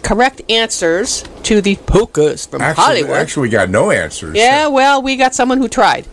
correct 0.01 0.41
answers 0.49 1.23
to 1.43 1.61
the 1.61 1.75
polkas 1.75 2.47
from 2.47 2.63
Actually, 2.63 2.83
Hollywood. 2.83 3.17
actually, 3.17 3.41
we 3.43 3.49
got 3.49 3.69
no 3.69 3.91
answers. 3.91 4.35
Yeah, 4.35 4.65
well, 4.69 4.99
we 4.99 5.15
got 5.15 5.35
someone 5.35 5.59
who 5.59 5.67
tried. 5.67 6.07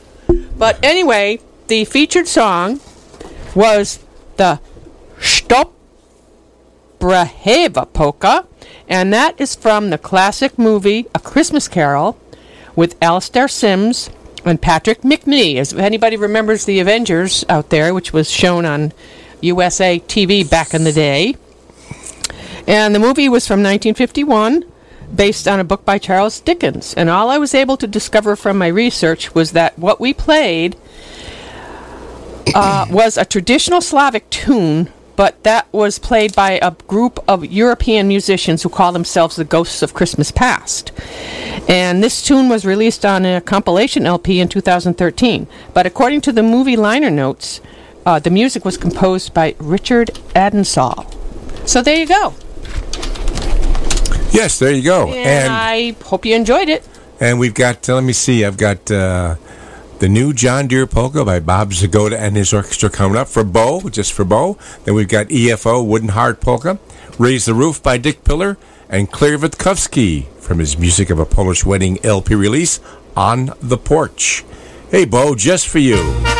But 0.58 0.78
anyway, 0.84 1.40
the 1.68 1.86
featured 1.86 2.28
song 2.28 2.80
was 3.54 3.98
the 4.36 4.60
Stop 5.20 5.72
Braheva 7.00 7.90
polka, 7.94 8.46
and 8.92 9.10
that 9.10 9.40
is 9.40 9.54
from 9.54 9.88
the 9.88 9.96
classic 9.96 10.58
movie 10.58 11.06
A 11.14 11.18
Christmas 11.18 11.66
Carol 11.66 12.18
with 12.76 12.94
Alistair 13.00 13.48
Sims 13.48 14.10
and 14.44 14.60
Patrick 14.60 15.00
Macnee. 15.00 15.54
If 15.54 15.72
anybody 15.72 16.14
remembers 16.14 16.66
the 16.66 16.78
Avengers 16.78 17.42
out 17.48 17.70
there, 17.70 17.94
which 17.94 18.12
was 18.12 18.30
shown 18.30 18.66
on 18.66 18.92
USA 19.40 19.98
TV 19.98 20.48
back 20.48 20.74
in 20.74 20.84
the 20.84 20.92
day. 20.92 21.36
And 22.66 22.94
the 22.94 22.98
movie 22.98 23.30
was 23.30 23.46
from 23.46 23.60
1951, 23.60 24.66
based 25.14 25.48
on 25.48 25.58
a 25.58 25.64
book 25.64 25.86
by 25.86 25.96
Charles 25.96 26.38
Dickens. 26.38 26.92
And 26.92 27.08
all 27.08 27.30
I 27.30 27.38
was 27.38 27.54
able 27.54 27.78
to 27.78 27.86
discover 27.86 28.36
from 28.36 28.58
my 28.58 28.66
research 28.66 29.34
was 29.34 29.52
that 29.52 29.78
what 29.78 30.00
we 30.00 30.12
played 30.12 30.76
uh, 32.54 32.84
was 32.90 33.16
a 33.16 33.24
traditional 33.24 33.80
Slavic 33.80 34.28
tune, 34.28 34.92
but 35.16 35.42
that 35.42 35.72
was 35.72 35.98
played 35.98 36.34
by 36.34 36.58
a 36.62 36.72
group 36.86 37.18
of 37.28 37.44
European 37.44 38.08
musicians 38.08 38.62
who 38.62 38.68
call 38.68 38.92
themselves 38.92 39.36
the 39.36 39.44
Ghosts 39.44 39.82
of 39.82 39.94
Christmas 39.94 40.30
Past. 40.30 40.92
And 41.68 42.02
this 42.02 42.22
tune 42.22 42.48
was 42.48 42.64
released 42.64 43.04
on 43.04 43.24
a 43.24 43.40
compilation 43.40 44.06
LP 44.06 44.40
in 44.40 44.48
2013. 44.48 45.46
But 45.74 45.86
according 45.86 46.22
to 46.22 46.32
the 46.32 46.42
movie 46.42 46.76
liner 46.76 47.10
notes, 47.10 47.60
uh, 48.04 48.18
the 48.18 48.30
music 48.30 48.64
was 48.64 48.76
composed 48.76 49.32
by 49.32 49.54
Richard 49.58 50.08
Addinsell. 50.34 51.06
So 51.68 51.82
there 51.82 51.96
you 51.96 52.06
go. 52.06 52.34
Yes, 54.32 54.58
there 54.58 54.72
you 54.72 54.82
go. 54.82 55.12
And, 55.12 55.52
I 55.52 55.92
hope 56.04 56.24
you 56.24 56.34
enjoyed 56.34 56.68
it. 56.68 56.88
And 57.20 57.38
we've 57.38 57.54
got, 57.54 57.88
uh, 57.88 57.94
let 57.94 58.04
me 58.04 58.14
see, 58.14 58.44
I've 58.44 58.56
got 58.56 58.90
uh, 58.90 59.36
the 60.02 60.08
new 60.08 60.32
John 60.32 60.66
Deere 60.66 60.88
polka 60.88 61.24
by 61.24 61.38
Bob 61.38 61.70
Zagoda 61.70 62.18
and 62.18 62.34
his 62.34 62.52
orchestra 62.52 62.90
coming 62.90 63.16
up 63.16 63.28
for 63.28 63.44
Bo, 63.44 63.88
just 63.88 64.12
for 64.12 64.24
Bo. 64.24 64.58
Then 64.82 64.96
we've 64.96 65.06
got 65.06 65.28
EFO 65.28 65.86
Wooden 65.86 66.08
Heart 66.08 66.40
polka, 66.40 66.80
Raise 67.20 67.44
the 67.44 67.54
Roof 67.54 67.80
by 67.80 67.98
Dick 67.98 68.24
Pillar, 68.24 68.58
and 68.88 69.12
Claire 69.12 69.38
Witkowski 69.38 70.26
from 70.40 70.58
his 70.58 70.76
Music 70.76 71.08
of 71.08 71.20
a 71.20 71.24
Polish 71.24 71.64
Wedding 71.64 72.04
LP 72.04 72.34
release, 72.34 72.80
On 73.16 73.52
the 73.60 73.78
Porch. 73.78 74.44
Hey, 74.90 75.04
Bo, 75.04 75.36
just 75.36 75.68
for 75.68 75.78
you. 75.78 76.31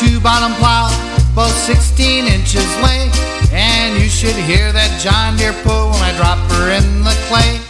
Pulls 0.00 0.12
a 0.12 0.14
two-bottom 0.14 0.52
plow, 0.58 0.88
both 1.34 1.54
16 1.66 2.24
inches 2.26 2.66
length. 2.82 3.18
And 3.52 4.00
you 4.00 4.08
should 4.08 4.36
hear 4.36 4.72
that 4.72 5.00
John 5.00 5.36
Deere 5.36 5.52
pull 5.64 5.90
when 5.90 6.02
I 6.02 6.16
drop 6.16 6.38
her 6.52 6.70
in 6.70 7.02
the 7.02 7.16
clay. 7.28 7.69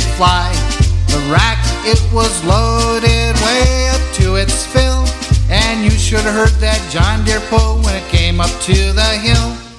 It 0.00 0.16
fly. 0.16 0.50
The 1.08 1.20
rack, 1.32 1.58
it 1.84 2.00
was 2.12 2.44
loaded 2.44 3.34
way 3.44 3.88
up 3.90 4.14
to 4.14 4.36
its 4.36 4.66
fill. 4.66 5.04
And 5.50 5.84
you 5.84 5.90
should 5.90 6.20
have 6.20 6.34
heard 6.34 6.56
that 6.60 6.80
John 6.90 7.24
Deere 7.24 7.40
pull 7.48 7.82
when 7.82 7.96
it 7.96 8.08
came 8.08 8.40
up 8.40 8.50
to 8.62 8.92
the 8.92 9.10
hill. 9.18 9.69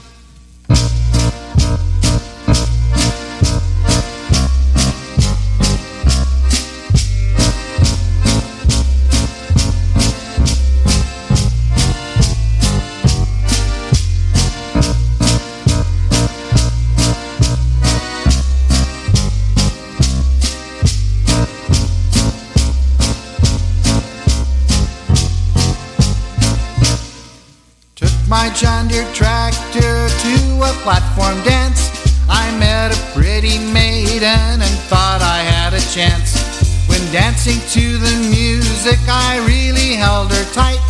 Platform 30.84 31.42
dance. 31.44 31.90
I 32.30 32.50
met 32.58 32.90
a 32.90 33.00
pretty 33.14 33.60
maiden 33.72 34.62
and 34.62 34.76
thought 34.90 35.22
I 35.22 35.40
had 35.46 35.74
a 35.74 35.84
chance. 35.94 36.42
When 36.88 37.02
dancing 37.12 37.60
to 37.78 37.98
the 37.98 38.16
music, 38.30 39.00
I 39.08 39.38
really 39.46 39.96
held 39.96 40.32
her 40.32 40.46
tight. 40.54 40.82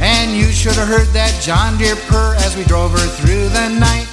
And 0.00 0.36
you 0.36 0.52
should 0.52 0.76
have 0.76 0.88
heard 0.88 1.08
that 1.14 1.32
John 1.42 1.78
Deere 1.78 1.96
purr 2.08 2.34
as 2.38 2.56
we 2.56 2.64
drove 2.64 2.92
her 2.92 3.08
through 3.18 3.48
the 3.48 3.68
night. 3.80 4.08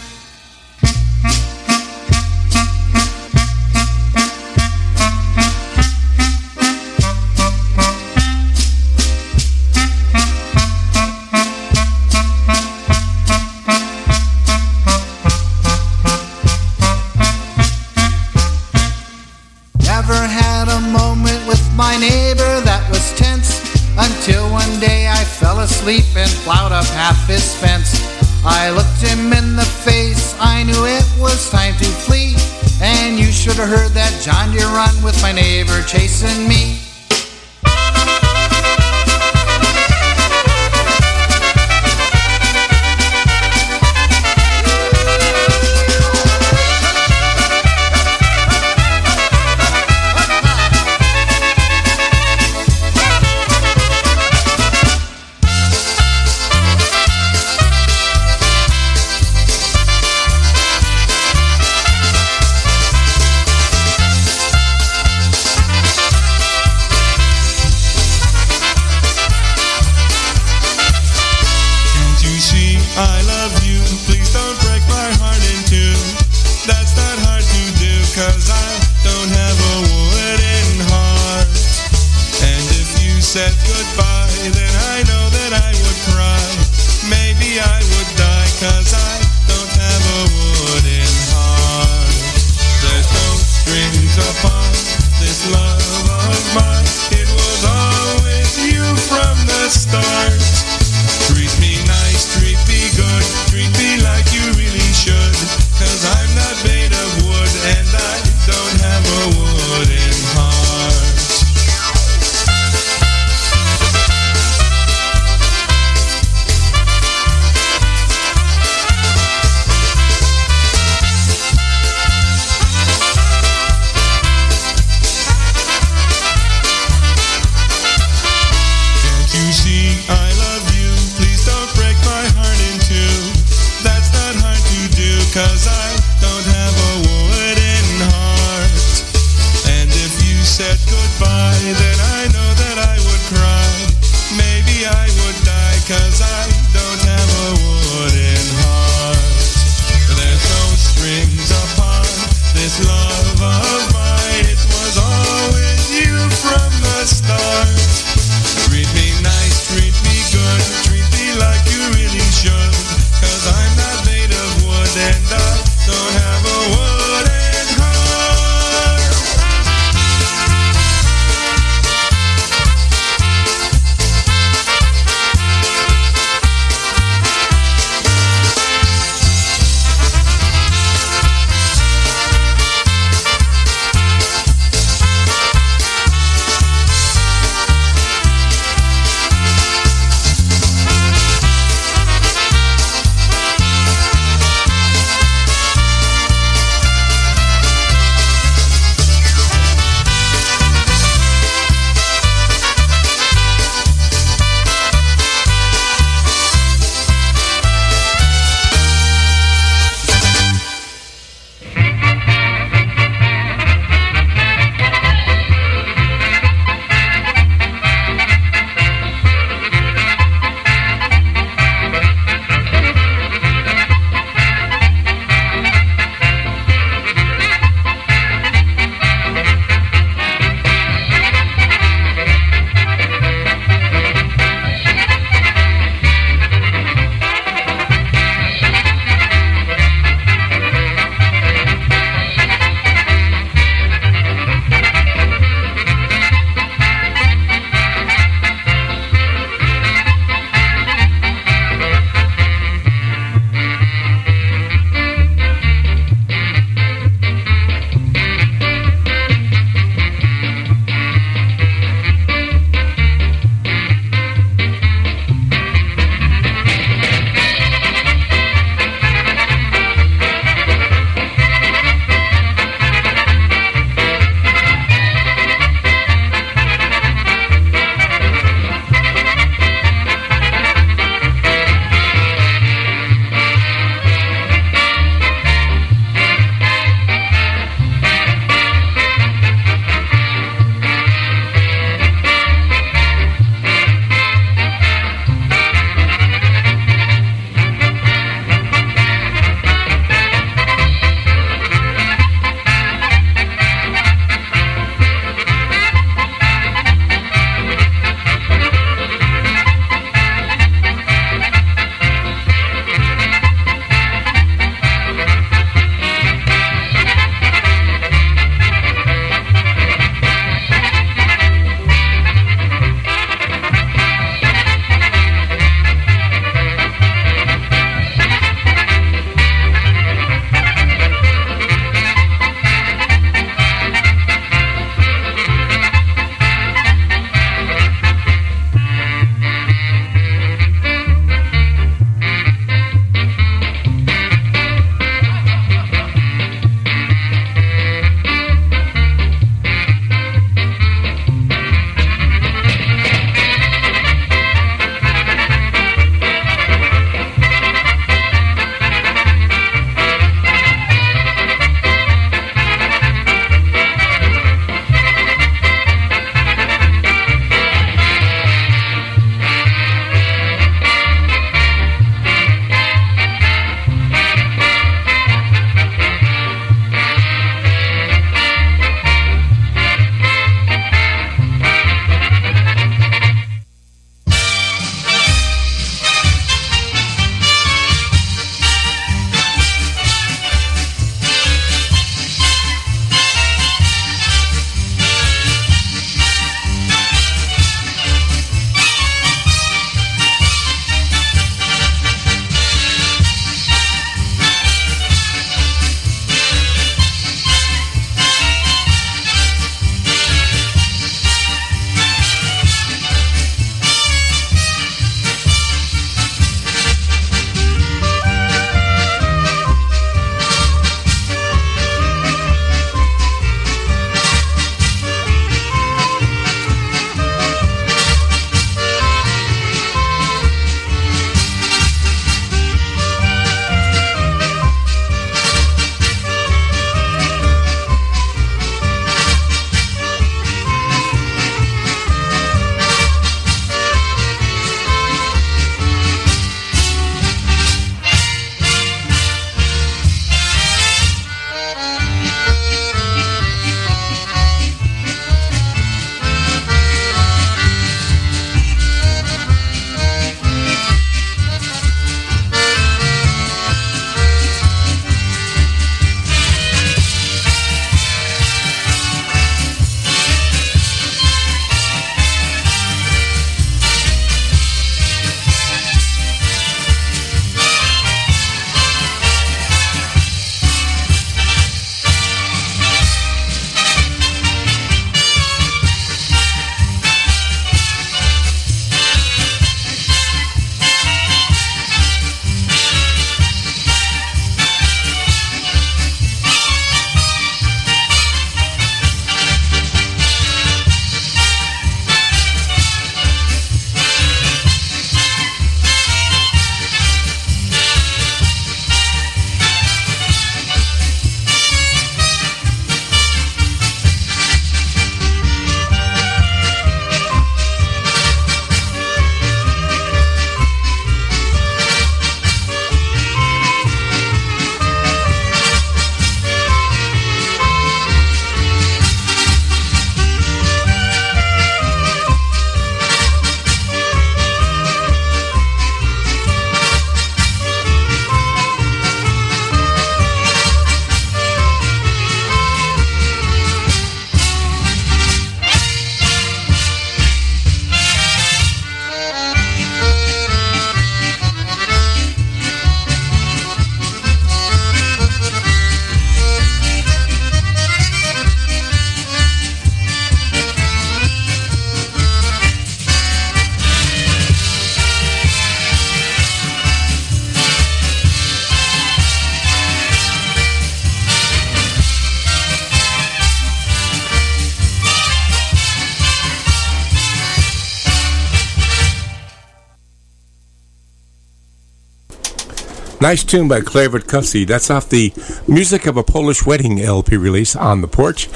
Nice 583.25 583.43
tune 583.43 583.67
by 583.67 583.81
Claire 583.81 584.11
Witkowski. 584.11 584.67
That's 584.67 584.91
off 584.91 585.09
the 585.09 585.33
Music 585.67 586.05
of 586.05 586.15
a 586.15 586.21
Polish 586.21 586.63
Wedding 586.63 587.01
LP 587.01 587.37
release 587.37 587.75
on 587.75 588.01
the 588.01 588.07
porch. 588.07 588.47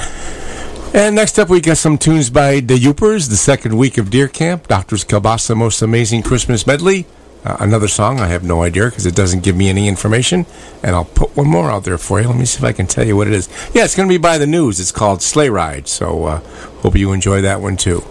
And 0.93 1.15
next 1.15 1.39
up, 1.39 1.49
we 1.49 1.59
got 1.59 1.77
some 1.77 1.97
tunes 1.97 2.29
by 2.29 2.59
the 2.59 2.75
Yoopers, 2.75 3.29
the 3.29 3.35
second 3.35 3.75
week 3.75 3.97
of 3.97 4.11
Deer 4.11 4.27
Camp, 4.27 4.67
Doctor's 4.67 5.03
Kielbasa 5.03 5.57
Most 5.57 5.81
Amazing 5.81 6.21
Christmas 6.21 6.67
Medley. 6.67 7.07
Uh, 7.43 7.57
another 7.59 7.87
song, 7.87 8.19
I 8.19 8.27
have 8.27 8.43
no 8.43 8.61
idea 8.61 8.85
because 8.85 9.07
it 9.07 9.15
doesn't 9.15 9.41
give 9.41 9.55
me 9.55 9.69
any 9.69 9.87
information. 9.87 10.45
And 10.83 10.95
I'll 10.95 11.03
put 11.03 11.35
one 11.35 11.47
more 11.47 11.71
out 11.71 11.83
there 11.83 11.97
for 11.97 12.21
you. 12.21 12.27
Let 12.27 12.37
me 12.37 12.45
see 12.45 12.59
if 12.59 12.63
I 12.63 12.71
can 12.71 12.85
tell 12.85 13.07
you 13.07 13.15
what 13.15 13.25
it 13.25 13.33
is. 13.33 13.49
Yeah, 13.73 13.85
it's 13.85 13.95
going 13.95 14.07
to 14.07 14.13
be 14.13 14.19
by 14.19 14.37
the 14.37 14.45
news. 14.45 14.79
It's 14.79 14.91
called 14.91 15.23
Sleigh 15.23 15.49
Ride. 15.49 15.87
So 15.87 16.25
uh, 16.25 16.39
hope 16.83 16.95
you 16.95 17.11
enjoy 17.11 17.41
that 17.41 17.59
one 17.59 17.75
too. 17.75 18.03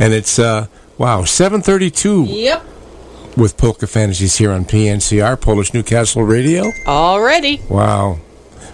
And 0.00 0.14
it's, 0.14 0.38
uh, 0.38 0.68
wow, 0.96 1.24
732 1.24 2.24
Yep. 2.24 2.68
With 3.36 3.56
Polka 3.56 3.86
Fantasies 3.86 4.36
here 4.36 4.52
on 4.52 4.64
PNCR, 4.64 5.40
Polish 5.40 5.74
Newcastle 5.74 6.22
Radio. 6.22 6.70
Already. 6.86 7.60
Wow. 7.68 8.20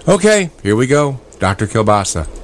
Okay, 0.06 0.50
here 0.62 0.76
we 0.76 0.86
go. 0.86 1.18
Dr. 1.38 1.66
Kielbasa. 1.66 2.39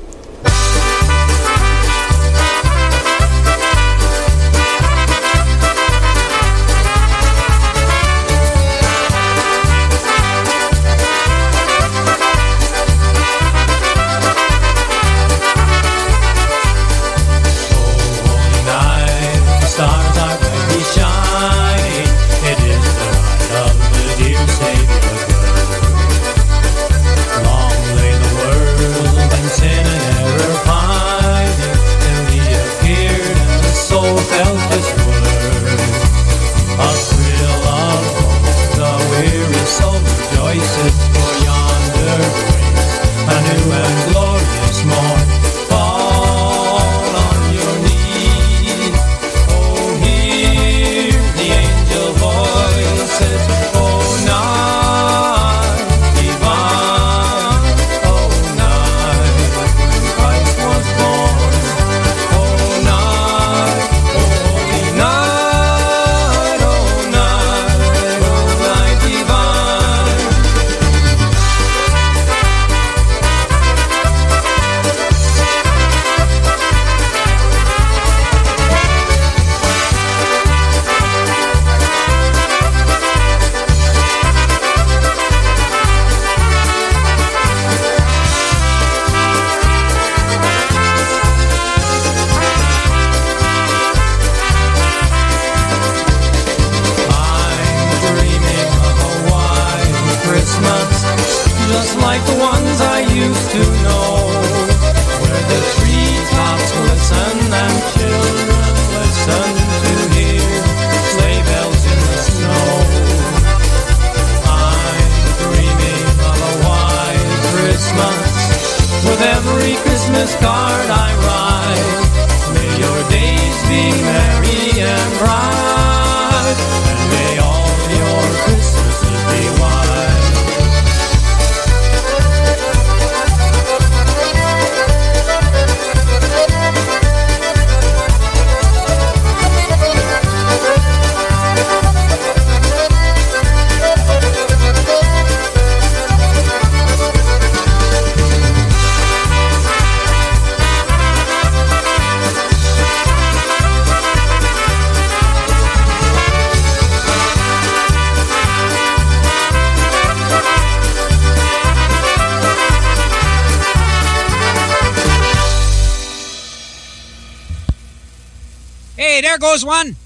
There 169.38 169.50
goes 169.50 169.64
one. 169.64 169.96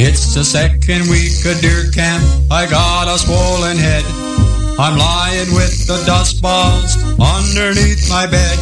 It's 0.00 0.34
the 0.34 0.44
second 0.44 1.10
week 1.10 1.44
of 1.46 1.60
deer 1.60 1.90
camp. 1.90 2.22
I 2.50 2.66
got 2.70 3.08
a 3.08 3.18
swollen 3.18 3.76
head. 3.76 4.04
I'm 4.78 4.96
lying 4.96 5.52
with 5.54 5.86
the 5.88 6.00
dust 6.06 6.40
balls 6.40 6.96
underneath 7.18 8.08
my 8.08 8.26
bed. 8.26 8.58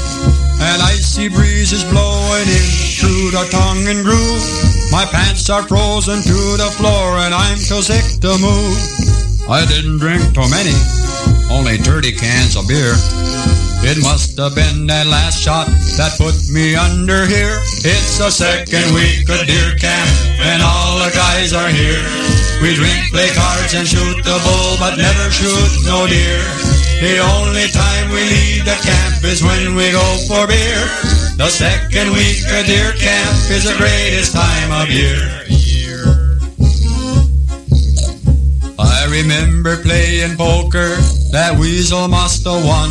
An 0.61 0.81
icy 0.81 1.29
breeze 1.29 1.73
is 1.73 1.85
blowing 1.85 2.49
in 2.49 2.67
through 2.97 3.31
the 3.33 3.47
tongue 3.51 3.87
and 3.89 4.03
groove. 4.03 4.76
My 4.91 5.05
pants 5.05 5.51
are 5.51 5.67
frozen 5.67 6.23
to 6.23 6.39
the 6.57 6.71
floor 6.79 7.19
and 7.19 7.35
I'm 7.35 7.59
too 7.59 7.83
sick 7.83 8.21
to 8.23 8.39
move. 8.39 8.79
I 9.49 9.67
didn't 9.67 9.99
drink 9.99 10.23
too 10.35 10.49
many, 10.51 10.75
only 11.51 11.79
30 11.79 12.13
cans 12.13 12.57
of 12.57 12.67
beer. 12.67 12.95
It 13.87 14.03
must 14.03 14.39
have 14.39 14.55
been 14.55 14.87
that 14.91 15.07
last 15.07 15.39
shot 15.39 15.71
that 15.99 16.19
put 16.19 16.35
me 16.51 16.75
under 16.75 17.27
here. 17.27 17.55
It's 17.87 18.19
the 18.19 18.31
second 18.31 18.91
week 18.91 19.29
of 19.31 19.47
deer 19.47 19.79
camp, 19.79 20.11
and 20.43 20.59
all 20.63 20.99
the 20.99 21.15
guys 21.15 21.55
are 21.55 21.71
here. 21.71 22.03
We 22.59 22.75
drink, 22.75 22.99
play 23.15 23.31
cards, 23.39 23.79
and 23.79 23.87
shoot 23.87 24.19
the 24.27 24.39
bull, 24.43 24.71
but 24.83 24.99
never 24.99 25.31
shoot 25.31 25.73
no 25.87 26.11
deer. 26.11 26.43
The 26.99 27.23
only 27.39 27.71
time 27.71 28.11
we 28.11 28.27
leave 28.27 28.65
the 28.65 28.79
camp 28.83 29.23
is 29.23 29.45
when 29.45 29.77
we 29.77 29.93
go 29.93 30.07
for 30.27 30.47
beer. 30.51 31.26
The 31.37 31.51
second 31.51 32.13
week 32.17 32.49
of 32.49 32.65
deer 32.65 32.93
camp 32.97 33.37
is 33.53 33.69
the 33.69 33.77
greatest 33.77 34.33
time 34.33 34.73
of 34.73 34.89
year. 34.89 35.21
I 38.79 39.05
remember 39.11 39.77
playing 39.83 40.39
poker, 40.39 40.97
that 41.37 41.59
weasel 41.61 42.09
must 42.09 42.47
have 42.47 42.65
won. 42.65 42.89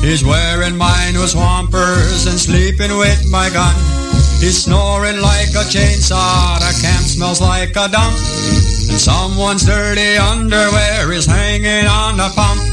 He's 0.00 0.24
wearing 0.24 0.78
mine 0.78 1.12
with 1.12 1.36
swampers 1.36 2.24
and 2.24 2.40
sleeping 2.40 2.96
with 2.96 3.20
my 3.30 3.50
gun. 3.50 3.76
He's 4.40 4.64
snoring 4.64 5.20
like 5.20 5.52
a 5.52 5.68
chainsaw, 5.68 6.56
the 6.64 6.72
camp 6.80 7.04
smells 7.04 7.42
like 7.42 7.76
a 7.76 7.92
dump. 7.92 8.16
And 8.88 8.96
someone's 8.96 9.66
dirty 9.66 10.16
underwear 10.16 11.12
is 11.12 11.26
hanging 11.26 11.86
on 11.86 12.16
the 12.16 12.32
pump. 12.32 12.64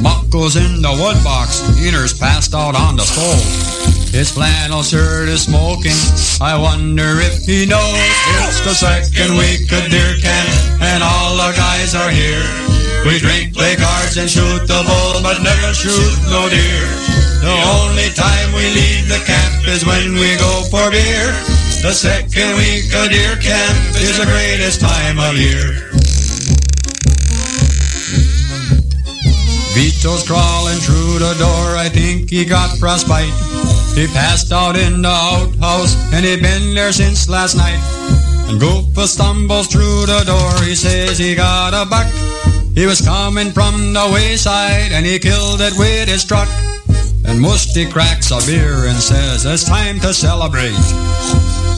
Muckles 0.00 0.54
in 0.54 0.80
the 0.80 0.94
wood 0.94 1.18
box, 1.24 1.58
Eater's 1.82 2.16
passed 2.16 2.54
out 2.54 2.76
on 2.76 2.94
the 2.94 3.02
stove. 3.02 3.87
His 4.10 4.32
flannel 4.32 4.82
shirt 4.82 5.28
is 5.28 5.44
smoking, 5.44 5.94
I 6.40 6.56
wonder 6.56 7.20
if 7.20 7.44
he 7.44 7.66
knows. 7.66 8.00
It's 8.48 8.60
the 8.64 8.72
second 8.72 9.36
week 9.36 9.68
of 9.68 9.84
deer 9.92 10.16
camp, 10.16 10.80
and 10.80 11.04
all 11.04 11.36
the 11.36 11.52
guys 11.54 11.94
are 11.94 12.10
here. 12.10 12.42
We 13.04 13.20
drink, 13.20 13.54
play 13.54 13.76
cards, 13.76 14.16
and 14.16 14.28
shoot 14.28 14.64
the 14.64 14.80
bull, 14.82 15.22
but 15.22 15.44
never 15.44 15.72
shoot 15.76 16.16
no 16.32 16.48
deer. 16.48 16.88
The 17.44 17.56
only 17.78 18.08
time 18.16 18.50
we 18.56 18.66
leave 18.74 19.06
the 19.12 19.22
camp 19.28 19.68
is 19.68 19.86
when 19.86 20.14
we 20.14 20.34
go 20.40 20.66
for 20.72 20.90
beer. 20.90 21.30
The 21.84 21.92
second 21.92 22.56
week 22.56 22.90
of 22.96 23.12
deer 23.12 23.36
camp 23.36 23.78
is 24.02 24.18
the 24.18 24.26
greatest 24.26 24.80
time 24.80 25.20
of 25.20 25.36
year. 25.36 25.84
Vito's 29.76 30.26
crawling 30.26 30.80
through 30.82 31.20
the 31.20 31.36
door, 31.38 31.76
I 31.76 31.88
think 31.88 32.30
he 32.30 32.44
got 32.44 32.76
frostbite. 32.78 33.30
He 33.98 34.06
passed 34.06 34.52
out 34.52 34.78
in 34.78 35.02
the 35.02 35.08
outhouse, 35.08 35.98
and 36.14 36.24
he 36.24 36.36
been 36.40 36.72
there 36.72 36.92
since 36.92 37.28
last 37.28 37.56
night. 37.56 37.82
And 38.46 38.60
Goopa 38.62 39.08
stumbles 39.08 39.66
through 39.66 40.06
the 40.06 40.22
door, 40.22 40.54
he 40.62 40.76
says 40.76 41.18
he 41.18 41.34
got 41.34 41.74
a 41.74 41.84
buck. 41.84 42.06
He 42.76 42.86
was 42.86 43.00
coming 43.00 43.50
from 43.50 43.92
the 43.92 44.08
wayside, 44.14 44.92
and 44.92 45.04
he 45.04 45.18
killed 45.18 45.60
it 45.60 45.74
with 45.76 46.08
his 46.08 46.24
truck. 46.24 46.46
And 47.26 47.40
Musty 47.40 47.90
cracks 47.90 48.30
a 48.30 48.38
beer 48.46 48.86
and 48.86 48.96
says 48.98 49.44
it's 49.44 49.64
time 49.64 49.98
to 50.06 50.14
celebrate. 50.14 50.78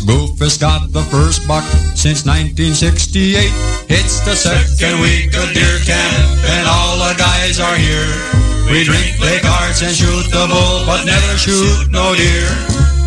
Goof 0.05 0.39
has 0.41 0.59
got 0.59 0.93
the 0.93 1.03
first 1.09 1.49
buck 1.49 1.65
since 1.97 2.27
1968. 2.29 3.49
It's 3.89 4.21
the 4.29 4.37
second 4.37 5.01
week 5.01 5.33
of 5.41 5.55
deer 5.57 5.79
camp, 5.89 6.45
and 6.53 6.69
all 6.69 6.99
the 7.01 7.17
guys 7.17 7.59
are 7.59 7.77
here. 7.77 8.50
We 8.71 8.87
drink, 8.87 9.19
play 9.19 9.43
cards, 9.43 9.83
and 9.83 9.91
shoot 9.91 10.31
the 10.31 10.47
bull, 10.47 10.87
but 10.87 11.03
never 11.03 11.35
shoot 11.35 11.91
no 11.91 12.15
deer. 12.15 12.47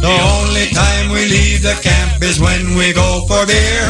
The 0.04 0.12
only 0.12 0.68
time 0.76 1.08
we 1.08 1.24
leave 1.24 1.64
the 1.64 1.80
camp 1.80 2.20
is 2.20 2.36
when 2.36 2.76
we 2.76 2.92
go 2.92 3.24
for 3.32 3.48
beer. 3.48 3.88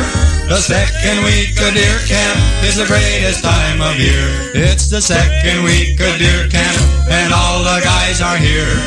The 0.54 0.62
second 0.62 1.26
week 1.26 1.58
of 1.66 1.74
deer 1.74 1.98
camp 2.06 2.38
is 2.62 2.78
the 2.78 2.86
greatest 2.86 3.42
time 3.42 3.82
of 3.82 3.98
year. 3.98 4.54
It's 4.54 4.86
the 4.94 5.02
second 5.02 5.66
week 5.66 5.98
of 5.98 6.22
deer 6.22 6.46
camp, 6.54 6.78
and 7.10 7.34
all 7.34 7.66
the 7.66 7.82
guys 7.82 8.22
are 8.22 8.38
here. 8.38 8.78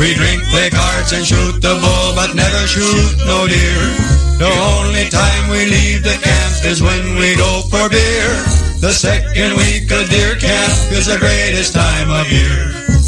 We 0.00 0.16
drink, 0.16 0.40
play 0.48 0.72
cards, 0.72 1.12
and 1.12 1.20
shoot 1.20 1.60
the 1.60 1.76
bull, 1.76 2.08
but 2.16 2.32
never 2.32 2.64
shoot 2.64 3.20
no 3.28 3.44
deer. 3.44 3.84
The 4.40 4.48
only 4.80 5.12
time 5.12 5.52
we 5.52 5.68
leave 5.68 6.00
the 6.00 6.16
camp 6.16 6.64
is 6.64 6.80
when 6.80 7.20
we 7.20 7.36
go 7.36 7.68
for 7.68 7.92
beer. 7.92 8.69
The 8.80 8.92
second 8.92 9.58
week 9.58 9.92
of 9.92 10.08
deer 10.08 10.36
camp 10.36 10.90
is 10.90 11.04
the 11.04 11.18
greatest 11.18 11.74
time 11.74 12.08
of 12.08 12.32
year. 12.32 12.99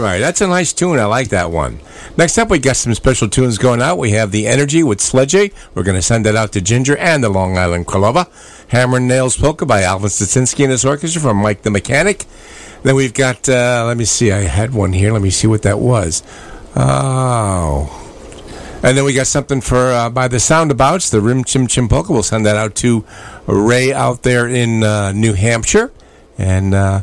Ride. 0.00 0.20
That's 0.20 0.40
a 0.40 0.46
nice 0.46 0.72
tune. 0.72 0.98
I 0.98 1.04
like 1.04 1.28
that 1.28 1.50
one. 1.50 1.80
Next 2.16 2.38
up, 2.38 2.50
we 2.50 2.58
got 2.58 2.76
some 2.76 2.94
special 2.94 3.28
tunes 3.28 3.58
going 3.58 3.80
out. 3.80 3.98
We 3.98 4.10
have 4.12 4.32
The 4.32 4.46
Energy 4.46 4.82
with 4.82 5.00
Sledge. 5.00 5.52
We're 5.74 5.82
going 5.82 5.96
to 5.96 6.02
send 6.02 6.26
that 6.26 6.36
out 6.36 6.52
to 6.52 6.60
Ginger 6.60 6.96
and 6.96 7.22
the 7.22 7.28
Long 7.28 7.56
Island 7.56 7.86
Kralova. 7.86 8.28
Hammer 8.68 8.96
and 8.96 9.08
Nails 9.08 9.36
Polka 9.36 9.66
by 9.66 9.82
Alvin 9.82 10.08
Stasinski 10.08 10.64
and 10.64 10.72
his 10.72 10.84
orchestra 10.84 11.20
from 11.20 11.36
Mike 11.36 11.62
the 11.62 11.70
Mechanic. 11.70 12.24
Then 12.82 12.94
we've 12.94 13.14
got, 13.14 13.48
uh, 13.48 13.84
let 13.86 13.96
me 13.96 14.04
see, 14.04 14.32
I 14.32 14.40
had 14.40 14.72
one 14.72 14.92
here. 14.92 15.12
Let 15.12 15.22
me 15.22 15.30
see 15.30 15.46
what 15.46 15.62
that 15.62 15.78
was. 15.78 16.22
Oh. 16.74 17.96
And 18.82 18.96
then 18.96 19.04
we 19.04 19.12
got 19.12 19.26
something 19.26 19.60
for 19.60 19.90
uh, 19.90 20.08
by 20.08 20.28
the 20.28 20.38
Soundabouts, 20.38 21.10
the 21.10 21.20
Rim 21.20 21.44
Chim 21.44 21.66
Chim 21.66 21.88
Polka. 21.88 22.12
We'll 22.12 22.22
send 22.22 22.46
that 22.46 22.56
out 22.56 22.74
to 22.76 23.04
Ray 23.46 23.92
out 23.92 24.22
there 24.22 24.48
in 24.48 24.82
uh, 24.82 25.12
New 25.12 25.34
Hampshire. 25.34 25.92
And 26.38 26.72
uh, 26.72 27.02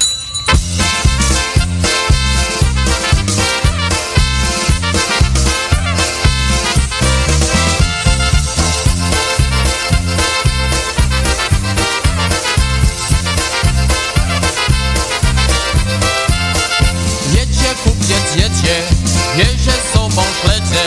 bierze 20.11 20.15
sobą 20.15 20.23
śledzie 20.41 20.83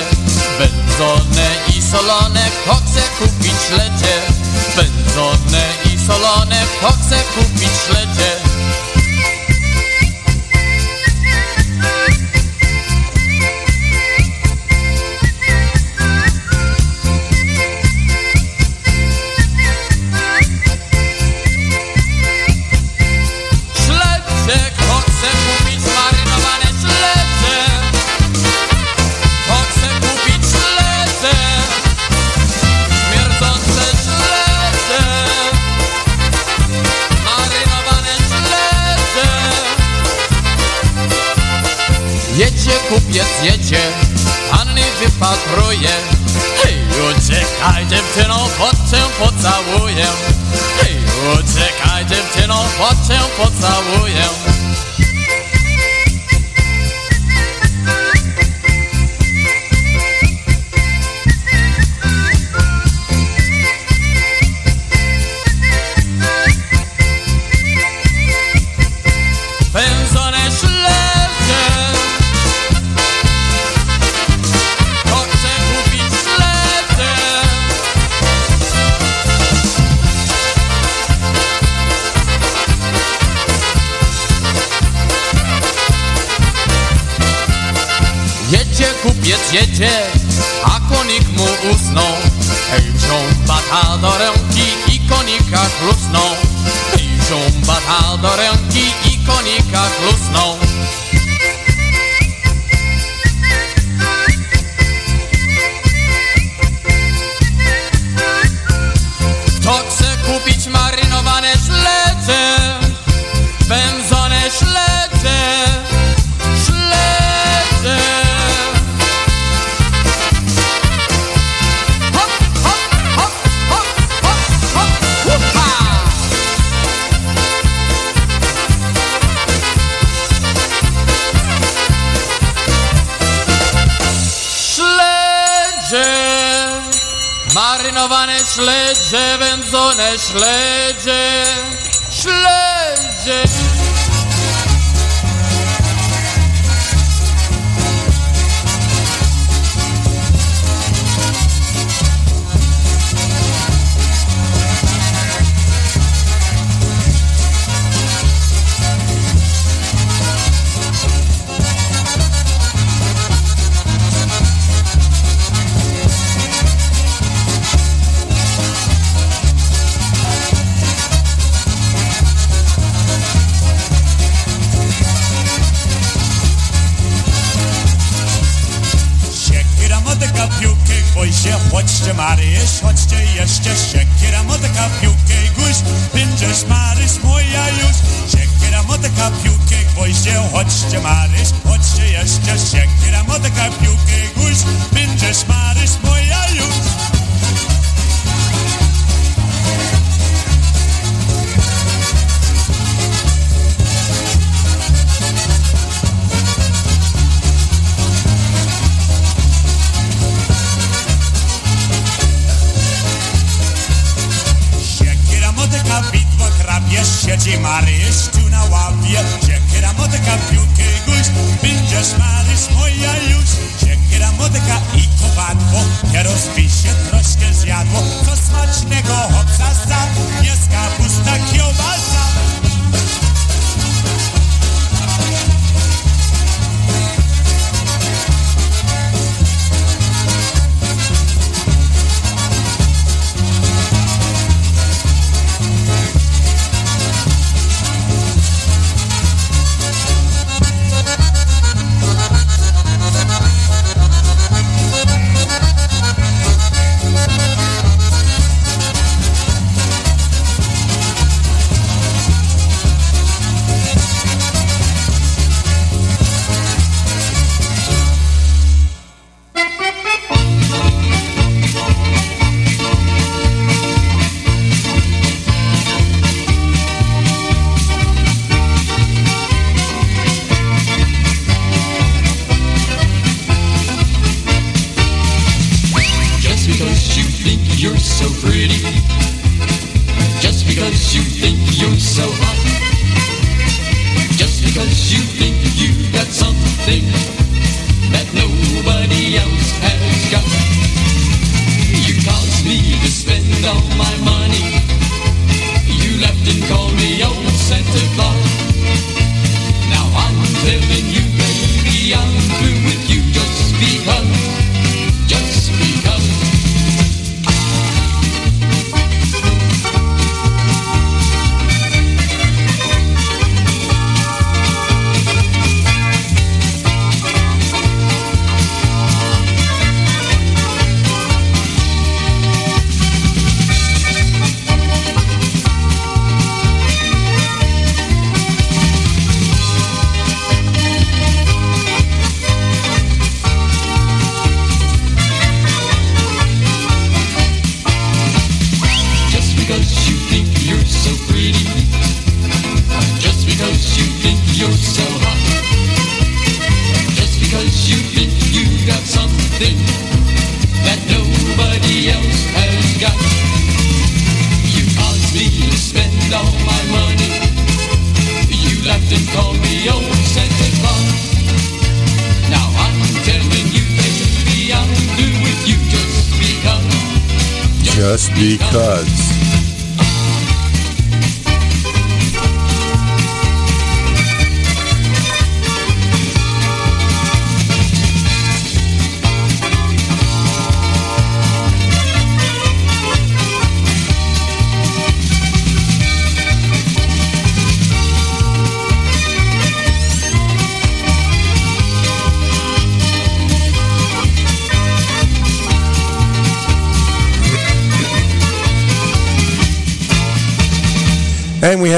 Wędzone 0.58 1.48
i 1.76 1.82
solone, 1.82 2.50
kto 2.62 2.74
chce 2.74 3.00
kupić 3.18 3.54
śledzie 3.68 4.14
Wędzone 4.76 5.64
i 5.94 6.06
solone, 6.06 6.62
kto 6.78 6.92
chce 6.92 7.16
kupić 7.34 7.70
śledzie 7.86 8.53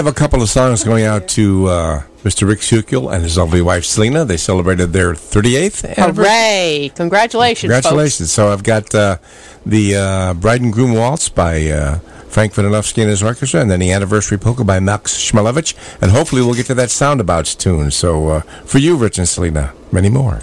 have 0.06 0.14
a 0.14 0.18
couple 0.18 0.40
of 0.40 0.48
songs 0.48 0.84
going 0.84 1.04
out 1.04 1.26
to 1.26 1.66
uh, 1.66 2.02
Mr. 2.22 2.46
Rick 2.46 2.60
Schukiel 2.60 3.12
and 3.12 3.24
his 3.24 3.36
lovely 3.36 3.60
wife 3.60 3.84
Selena. 3.84 4.24
They 4.24 4.36
celebrated 4.36 4.92
their 4.92 5.14
38th 5.14 5.84
anniversary. 5.98 6.24
Hooray! 6.24 6.92
Congratulations, 6.94 7.72
Congratulations. 7.72 8.28
Folks. 8.28 8.32
So 8.32 8.52
I've 8.52 8.62
got 8.62 8.94
uh, 8.94 9.18
the 9.64 9.96
uh, 9.96 10.34
Bride 10.34 10.60
and 10.60 10.72
Groom 10.72 10.94
Waltz 10.94 11.28
by 11.28 11.70
uh, 11.70 11.98
Frank 12.28 12.54
Vidanovsky 12.54 13.02
and 13.02 13.10
his 13.10 13.20
orchestra, 13.20 13.60
and 13.60 13.68
then 13.68 13.80
the 13.80 13.90
Anniversary 13.90 14.38
Polka 14.38 14.62
by 14.62 14.78
Max 14.78 15.12
Shmilevich. 15.12 15.74
And 16.00 16.12
hopefully 16.12 16.40
we'll 16.42 16.54
get 16.54 16.66
to 16.66 16.74
that 16.74 16.90
Soundabouts 16.90 17.56
tune. 17.58 17.90
So 17.90 18.28
uh, 18.28 18.40
for 18.64 18.78
you, 18.78 18.96
Rich 18.96 19.18
and 19.18 19.28
Selena, 19.28 19.74
many 19.90 20.08
more. 20.08 20.40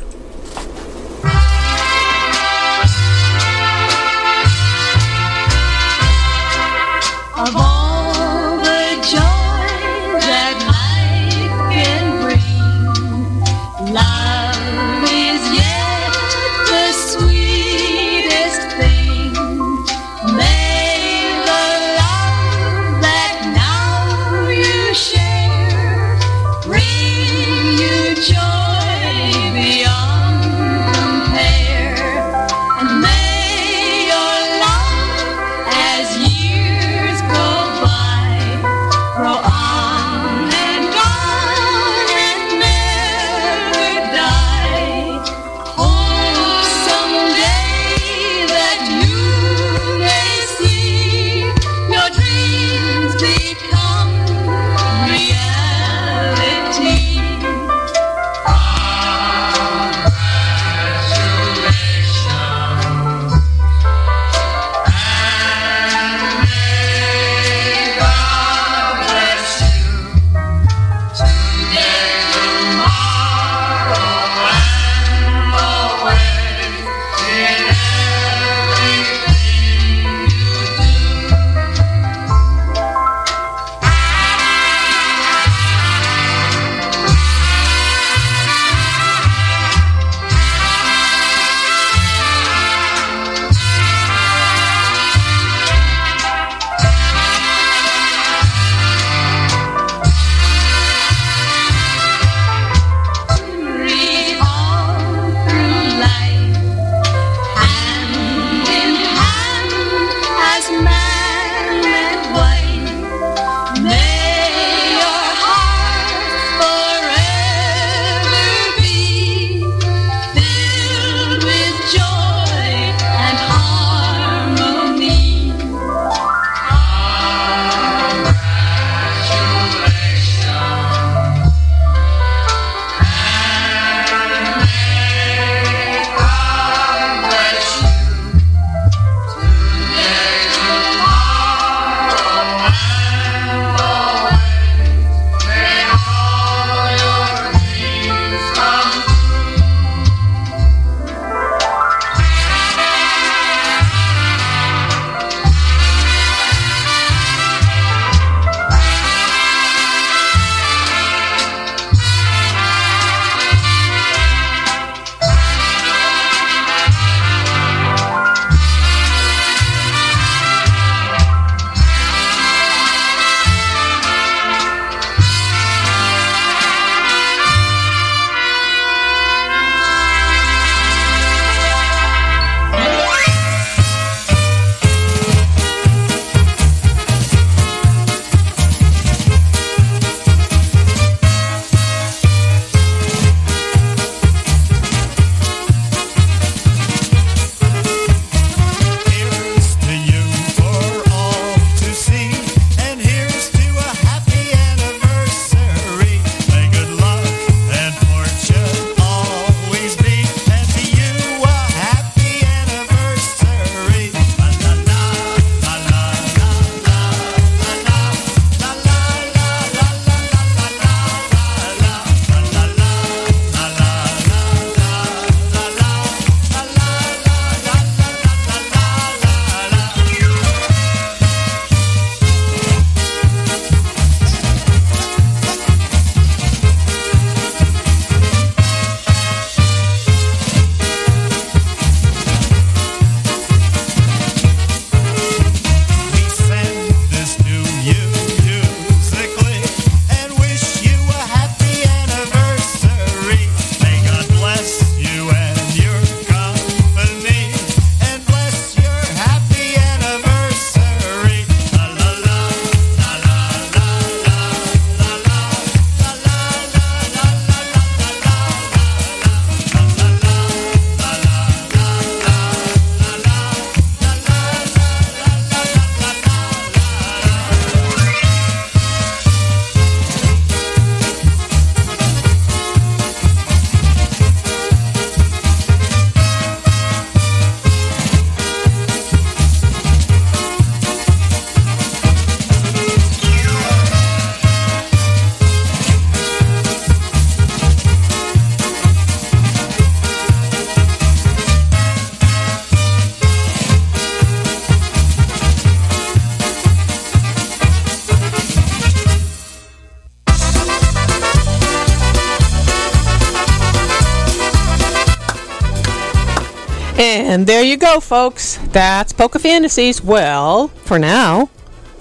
Go, 317.93 317.99
folks. 317.99 318.57
That's 318.71 319.13
Polka 319.13 319.37
Fantasies. 319.37 320.01
Well, 320.03 320.69
for 320.69 320.97
now, 320.97 321.49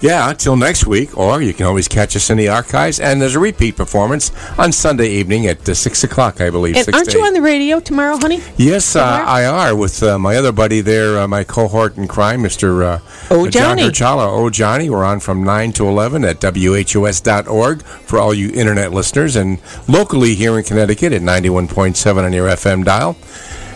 Yeah, 0.01 0.27
until 0.31 0.57
next 0.57 0.85
week, 0.87 1.15
or 1.15 1.39
you 1.41 1.53
can 1.53 1.65
always 1.67 1.87
catch 1.87 2.15
us 2.15 2.29
in 2.31 2.37
the 2.37 2.49
archives. 2.49 2.99
And 2.99 3.21
there's 3.21 3.35
a 3.35 3.39
repeat 3.39 3.77
performance 3.77 4.31
on 4.57 4.71
Sunday 4.71 5.07
evening 5.11 5.45
at 5.45 5.69
uh, 5.69 5.73
6 5.75 6.03
o'clock, 6.03 6.41
I 6.41 6.49
believe. 6.49 6.75
and 6.75 6.83
6 6.85 6.97
aren't 6.97 7.13
you 7.13 7.23
on 7.23 7.33
the 7.33 7.41
radio 7.43 7.79
tomorrow, 7.79 8.17
honey? 8.17 8.41
Yes, 8.57 8.95
uh, 8.97 9.23
I 9.25 9.45
are 9.45 9.75
with 9.75 10.01
uh, 10.03 10.17
my 10.19 10.35
other 10.35 10.51
buddy 10.51 10.81
there, 10.81 11.19
uh, 11.19 11.27
my 11.27 11.43
cohort 11.45 11.95
in 11.95 12.07
crime, 12.07 12.41
Mr. 12.41 12.83
Uh, 12.83 12.99
Oh, 13.29 13.47
John 13.47 13.77
Johnny. 13.77 13.83
Herchala. 13.83 14.27
Oh, 14.27 14.49
Johnny. 14.49 14.89
We're 14.89 15.05
on 15.05 15.19
from 15.19 15.43
9 15.43 15.71
to 15.73 15.87
11 15.87 16.25
at 16.25 16.39
WHUS.org 16.41 17.83
for 17.83 18.19
all 18.19 18.33
you 18.33 18.49
internet 18.49 18.91
listeners, 18.93 19.35
and 19.37 19.59
locally 19.87 20.33
here 20.35 20.57
in 20.57 20.63
Connecticut 20.65 21.13
at 21.13 21.21
91.7 21.21 22.23
on 22.25 22.33
your 22.33 22.47
FM 22.47 22.83
dial. 22.83 23.15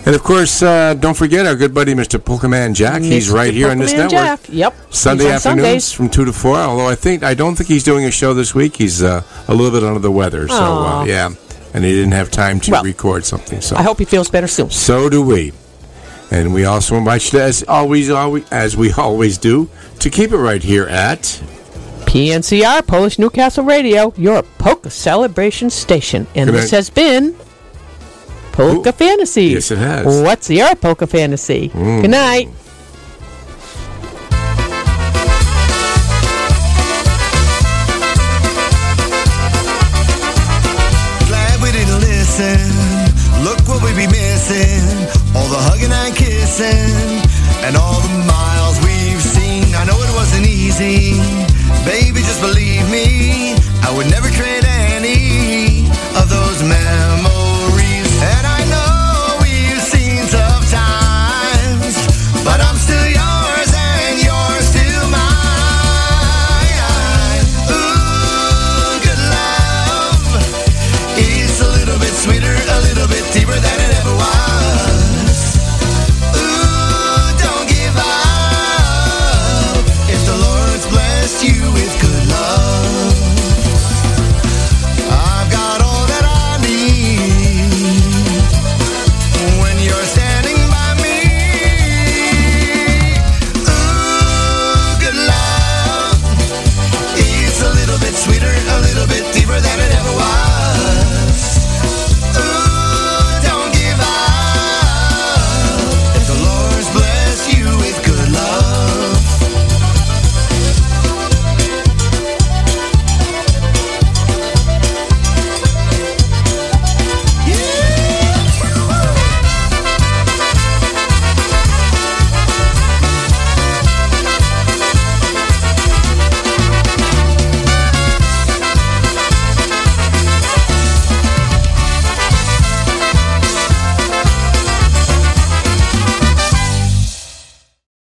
And 0.07 0.15
of 0.15 0.23
course, 0.23 0.63
uh, 0.63 0.93
don't 0.93 1.17
forget 1.17 1.45
our 1.45 1.55
good 1.57 1.73
buddy, 1.73 1.93
Mr. 1.93 2.17
Polkaman 2.17 2.73
Jack. 2.73 3.01
He's 3.01 3.27
Mr. 3.27 3.33
right 3.33 3.53
here 3.53 3.69
on 3.69 3.77
this 3.77 3.91
network. 3.91 4.11
Jack. 4.11 4.39
Yep. 4.47 4.73
Sunday 4.89 5.29
afternoons 5.29 5.41
Sundays. 5.83 5.91
from 5.91 6.07
2 6.07 6.23
to 6.23 6.31
4. 6.31 6.55
Although 6.55 6.87
I 6.87 6.95
think, 6.95 7.23
I 7.23 7.33
don't 7.33 7.57
think 7.57 7.67
he's 7.67 7.83
doing 7.83 8.05
a 8.05 8.11
show 8.11 8.33
this 8.33 8.55
week. 8.55 8.77
He's 8.77 9.03
uh, 9.03 9.21
a 9.49 9.53
little 9.53 9.69
bit 9.77 9.85
under 9.85 9.99
the 9.99 10.09
weather. 10.09 10.47
So, 10.47 10.55
uh, 10.55 11.03
yeah. 11.03 11.31
And 11.73 11.83
he 11.83 11.91
didn't 11.91 12.13
have 12.13 12.31
time 12.31 12.61
to 12.61 12.71
Well, 12.71 12.83
record 12.85 13.25
something. 13.25 13.59
So 13.59 13.75
I 13.75 13.81
hope 13.83 13.99
he 13.99 14.05
feels 14.05 14.29
better 14.29 14.47
soon. 14.47 14.69
so 14.69 15.09
do 15.09 15.21
we. 15.21 15.51
And 16.31 16.53
we 16.53 16.63
also 16.63 16.95
invite 16.95 17.33
you, 17.33 17.41
as 17.41 17.65
always, 17.67 18.09
always, 18.09 18.49
as 18.49 18.77
we 18.77 18.93
always 18.93 19.37
do, 19.37 19.69
to 19.99 20.09
keep 20.09 20.31
it 20.31 20.37
right 20.37 20.63
here 20.63 20.85
at 20.87 21.19
PNCR, 22.05 22.87
Polish 22.87 23.19
Newcastle 23.19 23.65
Radio, 23.65 24.13
your 24.15 24.41
polka 24.57 24.89
celebration 24.89 25.69
station. 25.69 26.27
And 26.33 26.49
this 26.49 26.71
has 26.71 26.89
been 26.89 27.35
Polka 28.57 28.91
Fantasy. 28.91 29.43
Yes, 29.53 29.69
it 29.69 29.77
has. 29.77 30.07
Mm. 30.07 30.23
What's 30.23 30.49
your 30.49 30.73
polka 30.75 31.05
fantasy? 31.05 31.67
Good 31.67 32.09
night. 32.09 32.49
Glad 41.29 41.61
we 41.61 41.71
didn't 41.71 42.01
listen. 42.01 42.57
Look 43.45 43.61
what 43.69 43.83
we 43.83 43.93
be 43.93 44.07
missing. 44.09 44.81
All 45.37 45.47
the 45.53 45.61
hugging 45.69 45.93
and 45.93 46.15
kissing. 46.15 47.21
And 47.61 47.77
all 47.77 48.01
the 48.01 48.25
miles 48.25 48.77
we've 48.81 49.21
seen. 49.21 49.75
I 49.75 49.85
know 49.85 50.01
it 50.01 50.13
wasn't 50.17 50.47
easy. 50.47 51.13
Baby, 51.85 52.25
just 52.25 52.41
believe 52.41 52.89
me. 52.89 53.53
I 53.85 53.93
would 53.95 54.09
never 54.09 54.29
trade 54.29 54.65
any 54.65 54.66